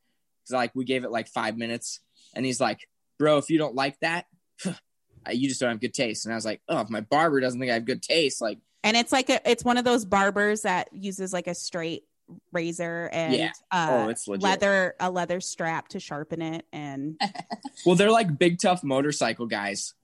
[0.42, 2.00] because like we gave it like five minutes."
[2.34, 2.88] And he's like,
[3.18, 4.26] "Bro, if you don't like that,
[5.32, 7.58] you just don't have good taste." And I was like, "Oh, if my barber doesn't
[7.60, 10.62] think I have good taste, like." and it's like a, it's one of those barbers
[10.62, 12.04] that uses like a straight
[12.52, 13.52] razor and Yeah.
[13.72, 17.18] uh, Oh, leather a leather strap to sharpen it and
[17.86, 19.94] Well, they're like big tough motorcycle guys.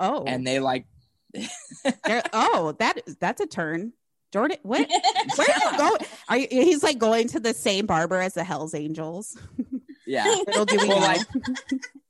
[0.00, 0.86] Oh, and they like
[2.32, 3.92] oh, that that's a turn.
[4.32, 4.88] Jordan, what?
[5.36, 6.00] Where are you going?
[6.28, 9.38] Are you, he's like going to the same barber as the Hell's Angels.
[10.06, 10.24] yeah.
[10.56, 10.66] Well,
[11.00, 11.20] like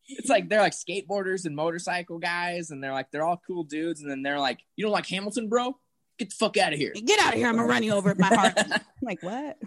[0.07, 4.03] it's like they're like skateboarders and motorcycle guys, and they're like they're all cool dudes,
[4.03, 5.77] and then they're like, you don't like Hamilton, bro?
[6.19, 6.93] Get the fuck out of here.
[6.95, 7.49] Get out of here!
[7.49, 8.55] I'm gonna run you over with my heart.
[8.59, 9.59] I'm like what?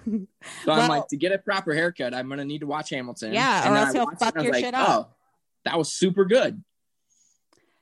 [0.64, 3.34] So I'm like, to get a proper haircut, I'm gonna need to watch Hamilton.
[3.34, 4.90] Yeah, And or else he'll fuck it and I was your like, shit up.
[4.90, 5.16] Oh,
[5.66, 6.64] that was super good.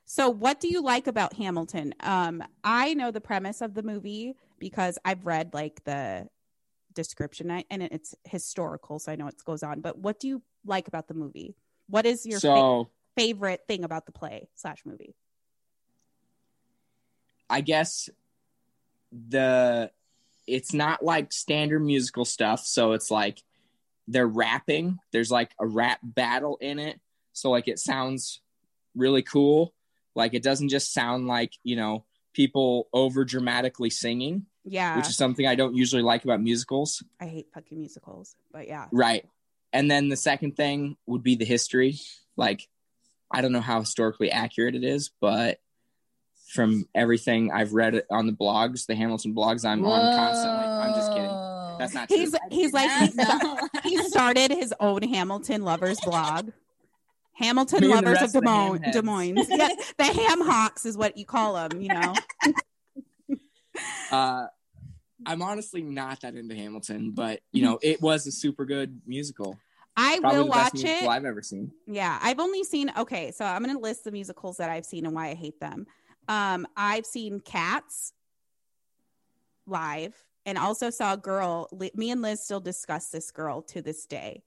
[0.05, 1.95] So, what do you like about Hamilton?
[1.99, 6.29] Um, I know the premise of the movie because I've read like the
[6.93, 9.81] description and it's historical, so I know what goes on.
[9.81, 11.55] But what do you like about the movie?
[11.87, 12.85] What is your fa-
[13.17, 15.15] favorite thing about the play slash movie?
[17.49, 18.09] I guess
[19.11, 19.91] the
[20.47, 22.65] it's not like standard musical stuff.
[22.65, 23.41] So it's like
[24.07, 24.99] they're rapping.
[25.11, 26.99] There's like a rap battle in it.
[27.33, 28.41] So like it sounds
[28.95, 29.73] really cool.
[30.15, 35.15] Like it doesn't just sound like, you know, people over dramatically singing, Yeah, which is
[35.15, 37.03] something I don't usually like about musicals.
[37.19, 39.25] I hate fucking musicals, but yeah, Right.
[39.73, 41.99] And then the second thing would be the history.
[42.37, 42.67] Like,
[43.29, 45.59] I don't know how historically accurate it is, but
[46.47, 50.65] from everything I've read on the blogs, the Hamilton blogs I'm on constantly.
[50.65, 51.45] I'm just kidding.
[51.77, 52.17] That's not true.
[52.17, 52.89] he's he's like
[53.83, 56.51] he started his own Hamilton lovers blog.
[57.35, 58.91] Hamilton Me lovers of rest of the Des Moines.
[58.91, 59.47] Des Moines.
[59.49, 61.81] Yeah, the ham hawks is what you call them.
[61.81, 62.13] You know.
[64.09, 64.45] Uh,
[65.25, 69.57] I'm honestly not that into Hamilton, but you know, it was a super good musical.
[69.97, 71.03] I Probably will the best watch it.
[71.03, 71.71] I've ever seen.
[71.85, 75.05] Yeah, I've only seen okay, so I'm going to list the musicals that I've seen
[75.05, 75.87] and why I hate them.
[76.29, 78.13] Um, I've seen Cats
[79.67, 80.15] live
[80.45, 81.67] and also saw a girl.
[81.95, 84.43] Me and Liz still discuss this girl to this day.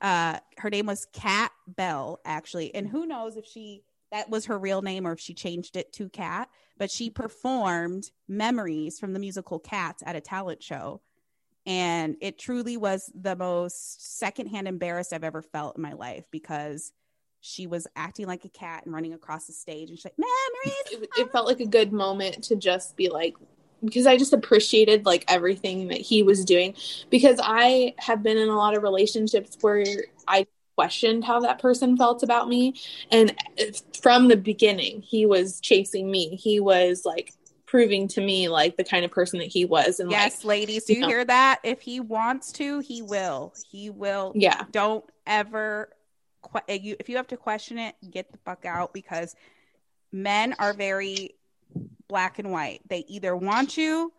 [0.00, 4.58] Uh, her name was Cat Bell, actually, and who knows if she that was her
[4.58, 6.48] real name or if she changed it to Cat.
[6.78, 11.00] But she performed memories from the musical Cats at a talent show
[11.66, 16.92] and it truly was the most secondhand embarrassed I've ever felt in my life because
[17.40, 21.02] she was acting like a cat and running across the stage and she's like, memories.
[21.02, 23.34] it, it felt like a good moment to just be like
[23.84, 26.74] because I just appreciated like everything that he was doing
[27.10, 29.84] because I have been in a lot of relationships where
[30.26, 32.74] I questioned how that person felt about me
[33.10, 33.70] and eh,
[34.00, 37.34] from the beginning he was chasing me he was like
[37.70, 40.84] proving to me like the kind of person that he was and Yes, like, ladies,
[40.84, 41.60] do you know, hear that?
[41.62, 43.54] If he wants to, he will.
[43.70, 44.32] He will.
[44.34, 44.64] Yeah.
[44.72, 45.90] Don't ever.
[46.42, 49.36] Que- eh, you, if you have to question it, get the fuck out because
[50.10, 51.36] men are very
[52.10, 52.80] black and white.
[52.88, 54.12] They either want you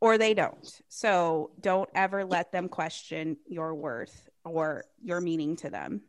[0.00, 0.80] or they don't.
[0.88, 6.02] So don't ever let them question your worth or your meaning to them.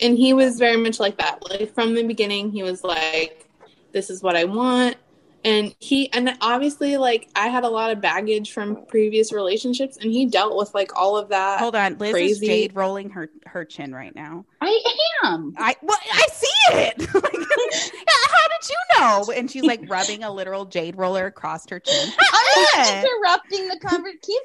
[0.00, 1.48] And he was very much like that.
[1.48, 3.48] Like from the beginning, he was like,
[3.92, 4.96] "This is what I want."
[5.44, 10.12] And he and obviously like I had a lot of baggage from previous relationships and
[10.12, 11.60] he dealt with like all of that.
[11.60, 12.32] Hold on, Liz crazy.
[12.32, 14.44] is jade rolling her her chin right now.
[14.60, 14.82] I
[15.24, 15.54] am.
[15.56, 17.08] I well, I see it.
[17.14, 17.24] Like,
[18.08, 19.32] how did you know?
[19.34, 22.08] And she's like rubbing a literal jade roller across her chin.
[22.20, 24.18] I'm not interrupting the conversation.
[24.22, 24.42] Keep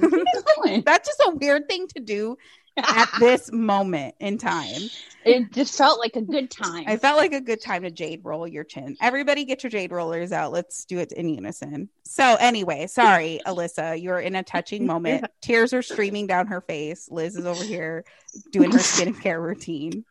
[0.00, 0.82] Keep going.
[0.82, 2.36] That's just a weird thing to do
[2.76, 4.82] at this moment in time.
[5.24, 6.84] It just felt like a good time.
[6.86, 8.96] I felt like a good time to jade roll your chin.
[9.00, 10.52] Everybody get your jade rollers out.
[10.52, 11.88] Let's do it in unison.
[12.04, 15.26] So anyway, sorry, Alyssa, you're in a touching moment.
[15.40, 17.08] Tears are streaming down her face.
[17.10, 18.04] Liz is over here
[18.52, 20.04] doing her skincare routine,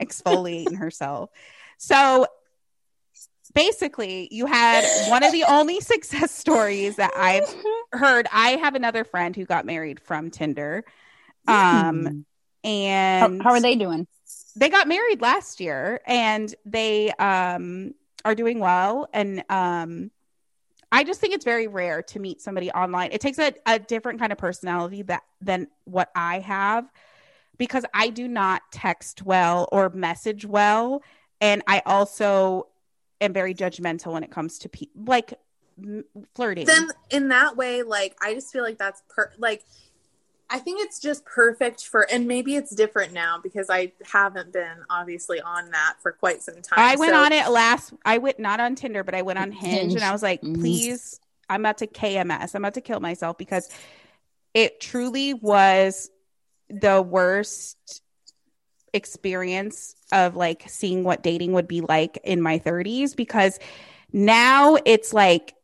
[0.00, 1.30] exfoliating herself.
[1.76, 2.26] So
[3.54, 7.54] basically, you had one of the only success stories that I've
[7.92, 8.26] heard.
[8.32, 10.84] I have another friend who got married from Tinder.
[11.46, 12.24] Um
[12.64, 14.06] and How, how are they doing?
[14.56, 20.10] they got married last year and they um are doing well and um
[20.94, 23.12] I just think it's very rare to meet somebody online.
[23.12, 26.84] It takes a, a different kind of personality that than what I have
[27.56, 31.02] because I do not text well or message well
[31.40, 32.68] and I also
[33.22, 35.34] am very judgmental when it comes to pe- like
[35.82, 36.66] m- flirting.
[36.66, 39.64] then in that way like i just feel like that's per like
[40.52, 44.78] i think it's just perfect for and maybe it's different now because i haven't been
[44.90, 47.92] obviously on that for quite some time I went So- on it last.
[48.04, 49.94] I went not on Tinder, but I went on Hinge, Hinge.
[49.94, 50.60] and I was like, Mhm.
[50.60, 52.54] please, I'm about to KMS.
[52.54, 53.68] I'm about to kill myself because
[54.54, 56.10] it truly was
[56.68, 58.02] the worst
[58.92, 63.58] experience of like seeing what dating would be like in my 30s because
[64.12, 65.54] now it's like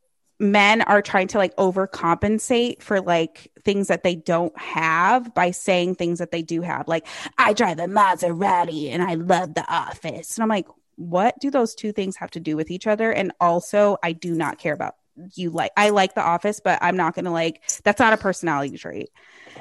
[0.40, 5.94] men are trying to like overcompensate for like things that they don't have by saying
[5.94, 6.86] things that they do have.
[6.86, 10.36] Like, I drive a Maserati and I love the office.
[10.36, 10.66] And I'm like,
[10.96, 13.12] what do those two things have to do with each other?
[13.12, 14.94] And also, I do not care about
[15.34, 18.76] you like I like the office, but I'm not gonna like that's not a personality
[18.78, 19.10] trait.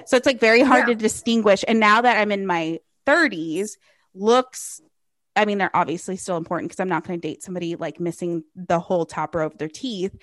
[0.05, 1.63] So it's like very hard to distinguish.
[1.67, 3.71] And now that I'm in my 30s,
[4.13, 4.81] looks
[5.35, 8.79] I mean, they're obviously still important because I'm not to date somebody like missing the
[8.79, 10.15] whole top row of their teeth,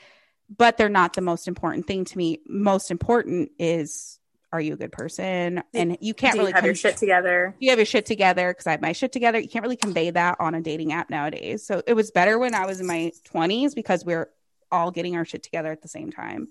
[0.49, 2.40] but they're not the most important thing to me.
[2.47, 4.18] Most important is
[4.53, 5.62] are you a good person?
[5.74, 8.66] And you can't you really have your shit together you have your shit together because
[8.66, 9.38] I have my shit together.
[9.38, 11.66] You can't really convey that on a dating app nowadays.
[11.66, 14.28] So it was better when I was in my 20s because we are
[14.70, 16.49] all getting our shit together at the same time.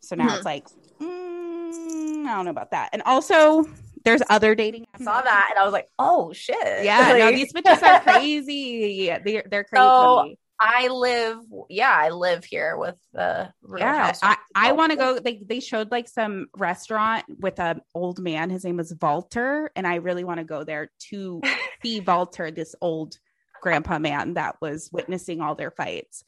[0.00, 0.36] So now Mhm.
[0.36, 0.66] it's like,
[1.00, 2.90] mm, I don't know about that.
[2.92, 3.64] And also,
[4.04, 5.02] there's other dating apps.
[5.02, 6.84] I saw that and I was like, oh shit.
[6.84, 9.06] Yeah, no, these bitches are crazy.
[9.24, 9.88] They're, they're crazy.
[9.88, 10.34] So
[10.64, 11.38] I live,
[11.68, 15.18] yeah, I live here with the yeah, I, I want to go.
[15.18, 18.48] They they showed like some restaurant with a old man.
[18.48, 21.42] His name was Walter, and I really want to go there to
[21.82, 23.18] see Walter, this old
[23.60, 26.22] grandpa man that was witnessing all their fights.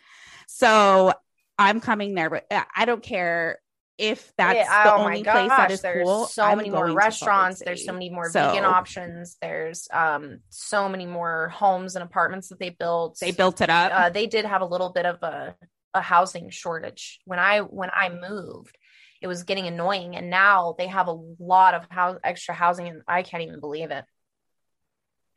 [0.48, 1.12] So
[1.56, 3.60] I'm coming there, but uh, I don't care
[3.96, 6.26] if that's Yeah, the oh only place that is there's cool.
[6.26, 7.62] so I'm many more to Salt Lake restaurants.
[7.64, 9.36] There's so many more So, vegan options.
[9.40, 13.18] There's um so many more homes and apartments that they built.
[13.20, 13.92] They built it up.
[13.94, 15.54] Uh, they did have a little bit of a
[15.94, 18.76] a housing shortage when I when I moved.
[19.22, 23.02] It was getting annoying, and now they have a lot of house extra housing, and
[23.08, 24.04] I can't even believe it.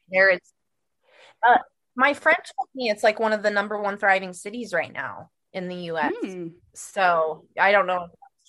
[0.10, 0.40] There is.
[1.48, 1.60] Uh,
[1.96, 5.30] my friend told me it's like one of the number one thriving cities right now
[5.54, 6.12] in the U.S.
[6.22, 6.48] Hmm.
[6.76, 8.08] So I don't know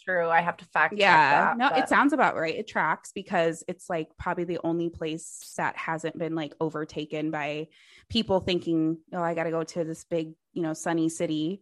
[0.09, 0.29] true.
[0.29, 1.59] I have to fact check yeah that.
[1.59, 5.53] no but- it sounds about right it tracks because it's like probably the only place
[5.57, 7.69] that hasn't been like overtaken by
[8.09, 11.61] people thinking oh i gotta go to this big you know sunny city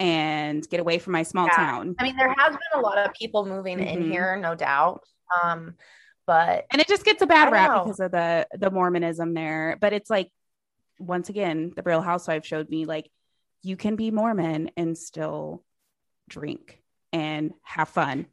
[0.00, 1.56] and get away from my small Yeah.
[1.56, 4.10] town I mean, there has been a lot of people moving in Mhm.
[4.10, 5.02] here, no doubt.
[5.42, 5.74] Um,
[6.26, 7.84] but and it just gets a bad rap know.
[7.84, 10.30] because of the the mormonism there but it's like
[11.00, 13.10] once again the real housewife showed me like
[13.62, 15.64] you can be mormon and still
[16.28, 16.80] drink
[17.12, 18.26] and have fun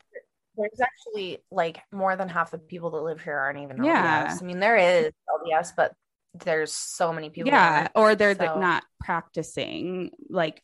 [0.58, 3.86] there's actually like more than half the people that live here aren't even LDS.
[3.88, 4.38] Yeah.
[4.40, 5.92] I mean, there is LDS, but
[6.34, 7.52] there's so many people.
[7.52, 7.92] yeah aren't.
[7.96, 10.64] or they're the- So- not practicing like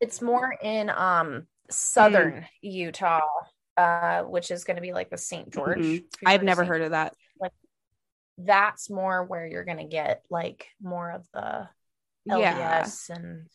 [0.00, 2.46] It's more in um southern Mm.
[2.62, 3.20] Utah,
[3.76, 5.50] uh, which is going to be like the St.
[5.52, 5.78] George.
[5.78, 6.04] Mhm.
[6.26, 6.68] I've never St.
[6.68, 7.14] heard of that.
[7.40, 7.52] Like
[8.38, 11.68] that's more where you're going to get like more of the
[12.24, 12.80] Yeah.
[12.82, 13.48] LDS and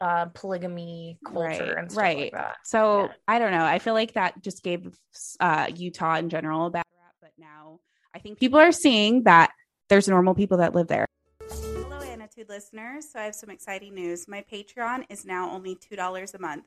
[0.00, 2.18] uh, polygamy culture and stuff right.
[2.18, 2.56] like that.
[2.64, 3.64] So I don't know.
[3.64, 4.96] I feel like that just gave
[5.40, 7.80] uh, Utah in general a bad rap, but now
[8.14, 9.50] I think people are seeing that
[9.88, 11.06] there's normal people that live there.
[11.50, 13.10] Hello, Anitude listeners.
[13.12, 14.28] So I have some exciting news.
[14.28, 16.64] My Patreon is now only $2 a month.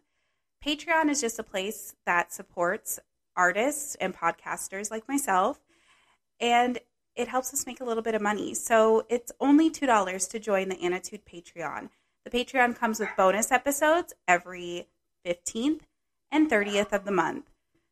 [0.65, 2.99] Patreon is just a place that supports
[3.35, 5.59] artists and podcasters like myself,
[6.39, 6.79] and
[7.15, 8.53] it helps us make a little bit of money.
[8.53, 11.89] So it's only $2 to join the Anitude Patreon.
[12.23, 14.87] The Patreon comes with bonus episodes every
[15.25, 15.81] 15th
[16.31, 17.49] and 30th of the month.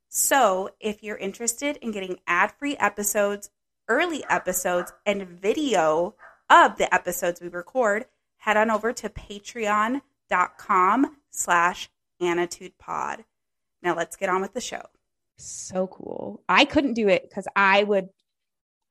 [0.08, 3.50] So if you're interested in getting ad free episodes,
[3.88, 6.16] early episodes, and video
[6.50, 8.06] of the episodes we record,
[8.38, 10.02] head on over to patreon.com
[11.30, 11.90] slash
[12.22, 13.24] anitudepod.
[13.82, 14.84] Now let's get on with the show.
[15.38, 16.44] So cool.
[16.50, 18.10] I couldn't do it because I would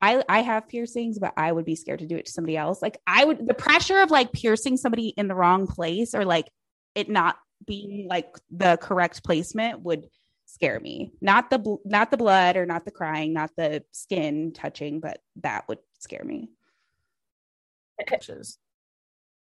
[0.01, 2.81] I I have piercings, but I would be scared to do it to somebody else.
[2.81, 6.49] Like I would the pressure of like piercing somebody in the wrong place or like
[6.95, 10.07] it not being like the correct placement would
[10.45, 11.11] scare me.
[11.21, 15.19] Not the bl- not the blood or not the crying, not the skin touching, but
[15.37, 16.49] that would scare me.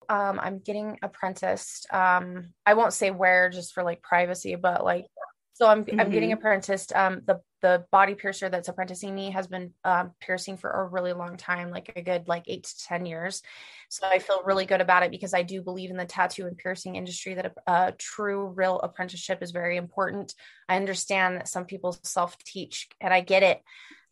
[0.08, 1.86] Um, I'm getting apprenticed.
[1.94, 5.06] Um, I won't say where just for like privacy, but like
[5.60, 6.34] so I'm I'm getting Mhm.
[6.34, 6.96] apprenticed.
[6.96, 11.12] Um, the the body piercer that's apprenticing me has been um, piercing for a really
[11.12, 13.42] long time, like a good like eight to ten years.
[13.90, 16.58] So I feel really good about it because I do believe in the tattoo and
[16.58, 20.34] piercing industry that a, a true, real apprenticeship is very important.
[20.70, 23.62] I understand that some people self teach, and I get it.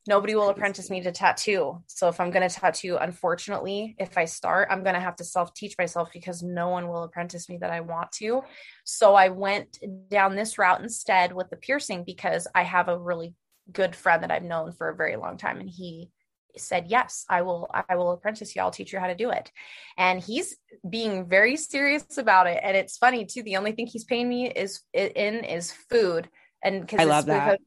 [0.07, 1.83] Nobody will apprentice me to tattoo.
[1.87, 5.23] So if I'm going to tattoo, unfortunately, if I start, I'm going to have to
[5.23, 8.41] self teach myself because no one will apprentice me that I want to.
[8.85, 9.79] So I went
[10.09, 13.35] down this route instead with the piercing because I have a really
[13.71, 16.09] good friend that I've known for a very long time and he
[16.55, 19.51] said yes i will i will apprentice you i'll teach you how to do it
[19.95, 20.57] and he's
[20.89, 24.49] being very serious about it and it's funny too the only thing he's paying me
[24.49, 26.27] is in is food
[26.63, 27.59] and because I love that.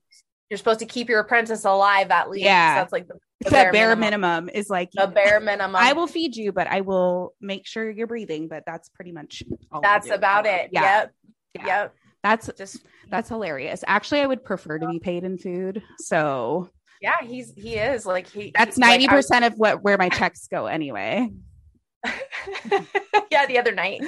[0.50, 2.74] You're supposed to keep your apprentice alive at least Yeah.
[2.74, 4.48] that's like the, the The bare, minimum.
[4.50, 8.06] is like the bare minimum I will feed you, but I will make sure you're
[8.08, 8.48] breathing.
[8.48, 9.42] But that's pretty much
[9.72, 10.82] all that's about it Yeah.
[10.82, 11.14] yep
[11.64, 13.82] yep That's just that's hilarious.
[13.86, 15.82] Actually, I would prefer to be paid in food.
[15.98, 16.68] So
[17.00, 20.08] yeah he's he is like he that's he- like, ninety percent of what where my
[20.10, 21.30] checks go anyway.
[23.30, 24.02] yeah the other night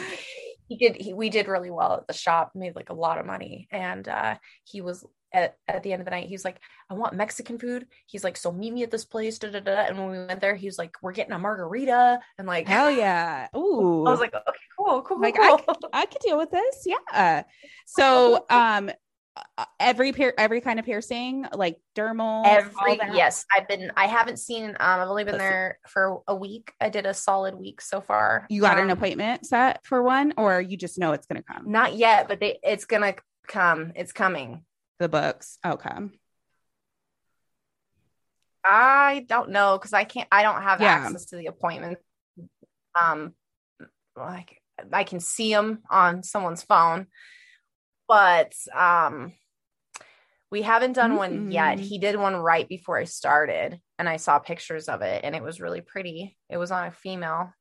[0.68, 3.26] he did he, we did really well at the shop made like a lot of
[3.26, 4.34] money and uh
[4.64, 6.58] he was at, at the end of the night he's like
[6.90, 9.72] i want mexican food he's like so meet me at this place da, da, da.
[9.86, 12.90] and when we went there he was like we're getting a margarita and like Hell
[12.90, 13.48] yeah!
[13.56, 15.60] Ooh, i was like okay cool cool like cool.
[15.92, 16.86] I, I could deal with this.
[16.86, 17.42] Yeah.
[17.86, 18.90] So um,
[19.58, 24.38] uh, every pier- every kind of piercing, like dermal, every yes i've been i haven't
[24.38, 25.48] seen um i've only been Listen.
[25.48, 28.90] there for a week i did a solid week so far You got an Um,
[28.90, 31.70] appointment set for one, or you just know it's gonna come.
[31.70, 33.14] not yet but they it's gonna
[33.48, 34.64] come it's coming
[34.99, 35.59] The books.
[35.64, 35.90] Okay.
[38.64, 40.28] I don't know because I can't.
[40.30, 40.95] I don't have Yeah.
[40.95, 41.99] access to the appointment.
[42.95, 43.34] Um,
[44.16, 44.61] like
[44.93, 47.07] I can see them on someone's phone,
[48.07, 49.32] but um,
[50.51, 51.78] we haven't done one yet.
[51.80, 55.43] He did one right before I started, and I saw pictures of it, and it
[55.43, 56.36] was really pretty.
[56.49, 57.53] It was on a female.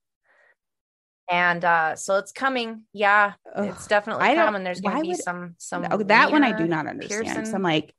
[1.30, 2.84] And uh, so it's coming.
[2.94, 4.64] Yeah, it's definitely I coming.
[4.64, 5.88] There's gonna be would- some some.
[5.90, 7.94] Oh, that one I do not understand piercing I'm like,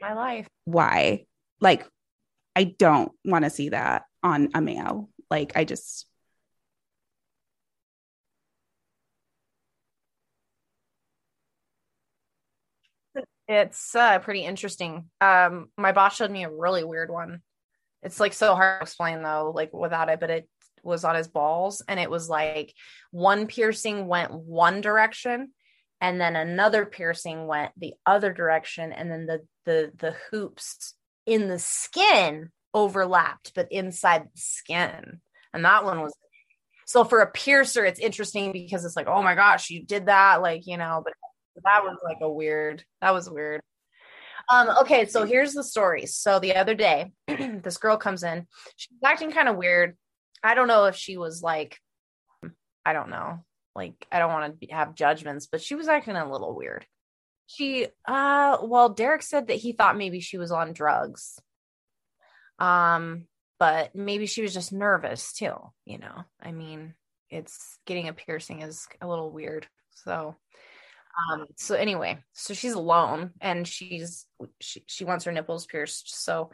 [0.00, 0.48] my life.
[0.64, 1.26] why?
[1.60, 1.86] Like,
[2.56, 5.10] I don't want to see that on a male.
[5.30, 6.06] Like, I just
[13.48, 15.08] It's uh, pretty interesting.
[15.20, 17.42] Um, my boss showed me a really weird one.
[18.02, 20.48] It's like so hard to explain though, like without it, but it
[20.86, 22.72] was on his balls, and it was like
[23.10, 25.52] one piercing went one direction,
[26.00, 30.94] and then another piercing went the other direction, and then the the the hoops
[31.26, 35.20] in the skin overlapped, but inside the skin,
[35.52, 36.14] and that one was.
[36.88, 40.40] So for a piercer, it's interesting because it's like, oh my gosh, you did that,
[40.40, 41.14] like you know, but
[41.64, 43.60] that was like a weird that was weird.
[44.48, 46.06] Um okay so here's the story.
[46.06, 48.46] So the other day this girl comes in.
[48.76, 49.96] She's acting kind of weird
[50.42, 51.78] i don't know if she was like
[52.84, 53.44] i don't know.
[53.74, 56.86] Like i don't want to have judgments but she was acting a little weird.
[57.46, 61.38] She uh well derek said that he thought maybe she was on drugs.
[62.58, 63.26] Um
[63.58, 66.24] but maybe she was just nervous too you know?
[66.40, 66.94] I mean
[67.28, 70.36] it's getting a piercing is a little weird so
[71.30, 74.26] um so anyway so she's alone and she's
[74.60, 76.22] she, she wants her nipples pierced.
[76.22, 76.50] So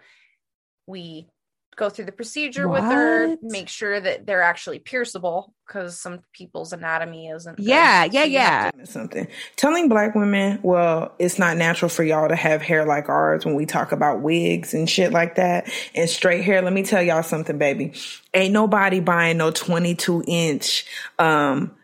[0.86, 1.28] we
[1.76, 6.72] go through the procedure with her, make sure that they're actually pierceable because some people's
[6.72, 7.56] anatomy isn't.
[7.56, 7.64] good.
[7.64, 8.84] Yeah, yeah, So you have yeah.
[8.84, 9.26] something.
[9.56, 13.54] Telling black women, well, it's not natural for y'all to have hair like ours when
[13.54, 16.60] we talk about wigs and shit like that and straight hair.
[16.60, 17.94] Let me tell y'all something, baby.
[18.34, 20.84] Ain't nobody buying no 22 inch,
[21.18, 21.74] um,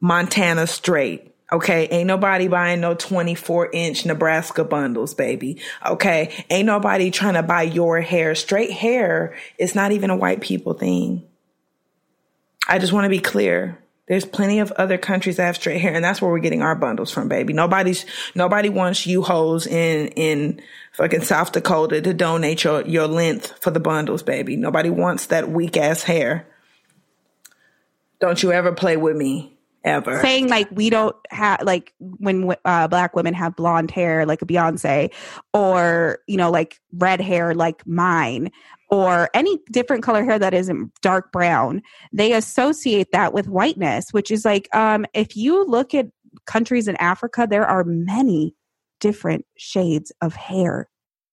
[0.00, 1.33] Montana straight.
[1.54, 1.86] Okay.
[1.92, 5.60] Ain't nobody buying no 24 inch Nebraska bundles, baby.
[5.86, 6.44] Okay.
[6.50, 8.34] Ain't nobody trying to buy your hair.
[8.34, 11.22] Straight hair is not even a white people thing.
[12.66, 13.78] I just want to be clear.
[14.08, 16.74] There's plenty of other countries that have straight hair, and that's where we're getting our
[16.74, 17.52] bundles from, baby.
[17.52, 20.60] Nobody's nobody wants you hoes in in
[20.92, 24.56] fucking South Dakota to donate your your length for the bundles, baby.
[24.56, 26.48] Nobody wants that weak ass hair.
[28.18, 29.53] Don't you ever play with me
[29.84, 30.20] ever.
[30.20, 34.46] saying like we don't have like when uh, black women have blonde hair like a
[34.46, 35.12] Beyonce,
[35.52, 38.50] or you know like red hair like mine,
[38.90, 41.82] or any different color hair that isn't dark brown.
[42.12, 46.06] They associate that with whiteness, which is like um, if you look at
[46.46, 48.54] countries in Africa, there are many
[49.00, 50.88] different shades of hair.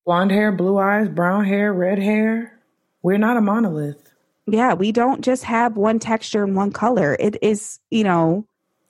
[0.05, 2.59] Blonde hair, blue eyes, brown hair, red hair.
[3.03, 4.10] We're not a monolith.
[4.51, 7.15] Yeah, we don't just have one texture and one color.
[7.17, 8.45] It is, you know,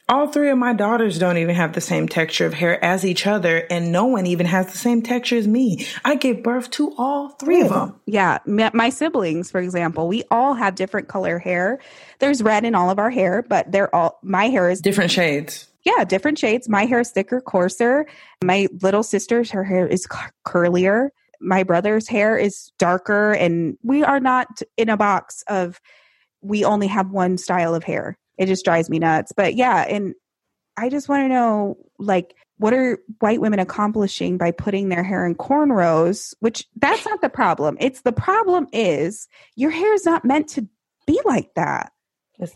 [0.10, 3.28] All three of my daughters don't even have the same texture of hair as each
[3.28, 5.86] other, and no one even has the same texture as me.
[6.04, 7.96] I gave birth to all three of them.
[8.08, 11.80] Yeah, my, siblings, for example, we all have different color hair.
[12.18, 15.68] There's red in all of our hair, but they're all my hair is different shades.
[15.84, 16.68] Yeah, different shades.
[16.68, 18.08] My hair is thicker, coarser.
[18.44, 20.08] My little sister's her hair is
[20.46, 21.10] curlier.
[21.42, 25.80] My brother's hair is darker, and we are not in a box of
[26.42, 28.18] we only have one style of hair.
[28.38, 29.32] It just drives me nuts.
[29.36, 30.16] But yeah, and
[30.78, 35.26] I just want to know like what are white women accomplishing by putting their hair
[35.26, 37.78] in cornrows which that's not the problem.
[37.80, 40.68] It's the problem is your hair is not meant to
[41.08, 41.92] be like that.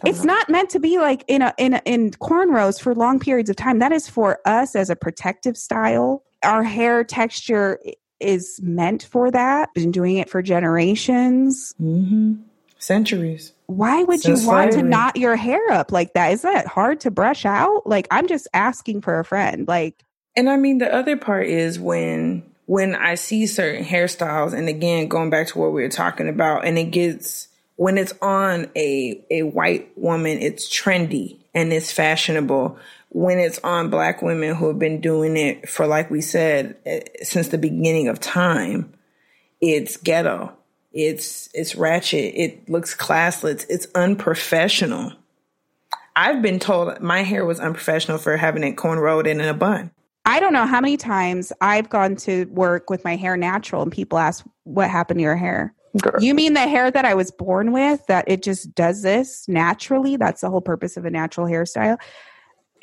[0.03, 3.49] It's not meant to be like in a in a, in cornrows for long periods
[3.49, 3.79] of time.
[3.79, 6.23] That is for us as a protective style.
[6.43, 7.79] Our hair texture
[8.19, 11.73] is meant for that been doing it for generations.
[11.81, 12.35] Mm-hmm.
[12.77, 13.51] centuries.
[13.67, 16.33] Why would you want to knot your hair up like that?
[16.33, 17.87] Is that hard to brush out?
[17.87, 20.03] Like i'm just asking for a friend like
[20.35, 25.07] And I mean, the other part is when when I see certain hairstyles, and again,
[25.07, 29.23] going back to what we were talking about, and it gets when it's on a
[29.31, 32.77] a white woman, it's trendy and it's fashionable.
[33.15, 36.99] When it's on black women who have been doing it for, like we said, eh,
[37.23, 38.93] since the beginning of time,
[39.61, 40.51] it's ghetto.
[40.91, 42.33] It's it's ratchet.
[42.35, 43.65] It looks classless.
[43.69, 45.13] It's unprofessional.
[46.15, 49.91] I've been told my hair was unprofessional for having it cornrowed and in a bun.
[50.25, 53.91] I don't know how many times I've gone to work with my hair natural and
[53.91, 55.73] people ask, What happened to your hair?
[56.19, 60.17] You mean the hair that I was born with, that it just does this naturally?
[60.17, 61.97] That's the whole purpose of a natural hairstyle.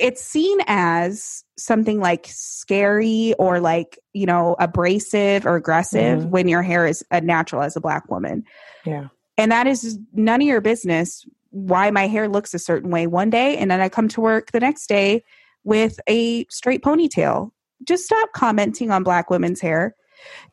[0.02, 6.28] It's seen as something like scary or like, you know, abrasive or aggressive Mhm.
[6.30, 8.42] when your hair is a natural as a black woman.
[8.84, 9.06] Yeah.
[9.38, 13.30] And that is none of your business why my hair looks a certain way one
[13.30, 15.22] day and then I come to work the next day
[15.64, 17.50] with a straight ponytail.
[17.84, 19.94] Just stop commenting on black women's hair.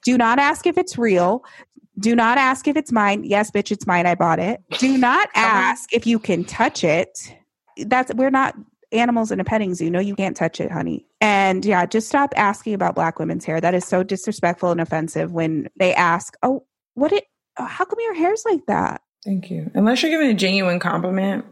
[0.04, 1.44] Do not ask if it's real.
[2.00, 3.24] Do not ask if it's mine.
[3.24, 4.06] Yes, bitch, it's mine.
[4.06, 4.62] I bought it.
[4.78, 7.34] Do not ask if you can touch it.
[7.78, 8.56] That's we're not
[8.92, 9.90] animals in a petting zoo.
[9.90, 11.06] No, you can't touch it, honey.
[11.22, 13.62] And yeah, just stop asking about black women's hair.
[13.62, 17.26] That is so disrespectful and offensive when they ask, "Oh, what it
[17.56, 19.70] how come your hair's like that?" Thank you.
[19.74, 21.46] Unless you're giving a genuine compliment,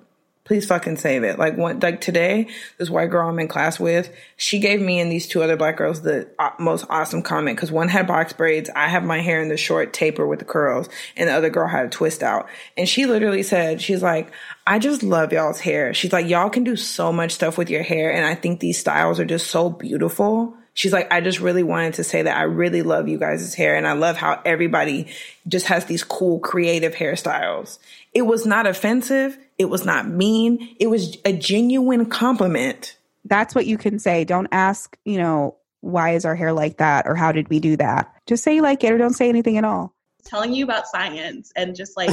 [0.47, 1.37] please fucking save it.
[1.37, 5.11] Like one, like today, this white girl I'm in class with, she gave me and
[5.11, 8.69] these two other black girls the uh, most awesome comment because one had box braids,
[8.73, 10.87] I have my hair in the short taper with the curls,
[11.17, 12.47] and the other girl had a twist out.
[12.77, 14.31] And she literally said, she's like,
[14.65, 15.93] I just love y'all's hair.
[15.93, 18.79] She's like, y'all can do so much stuff with your hair, and I think these
[18.79, 20.55] styles are just so beautiful.
[20.73, 23.75] She's like, I just really wanted to say that I really love you guys' hair
[23.75, 25.07] and I love how everybody
[25.47, 27.79] just has these cool creative hairstyles.
[28.13, 29.39] It was not offensive.
[29.57, 30.75] It was not mean.
[30.79, 32.97] It was a genuine compliment.
[33.25, 34.23] That's what you can say.
[34.23, 37.75] Don't ask, you know, why is our hair like that or how did we do
[37.77, 38.13] that?
[38.25, 39.93] Just say you like it or don't say anything at all.
[40.25, 42.11] telling you about science and just like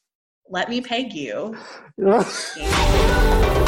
[0.48, 1.56] let me peg you.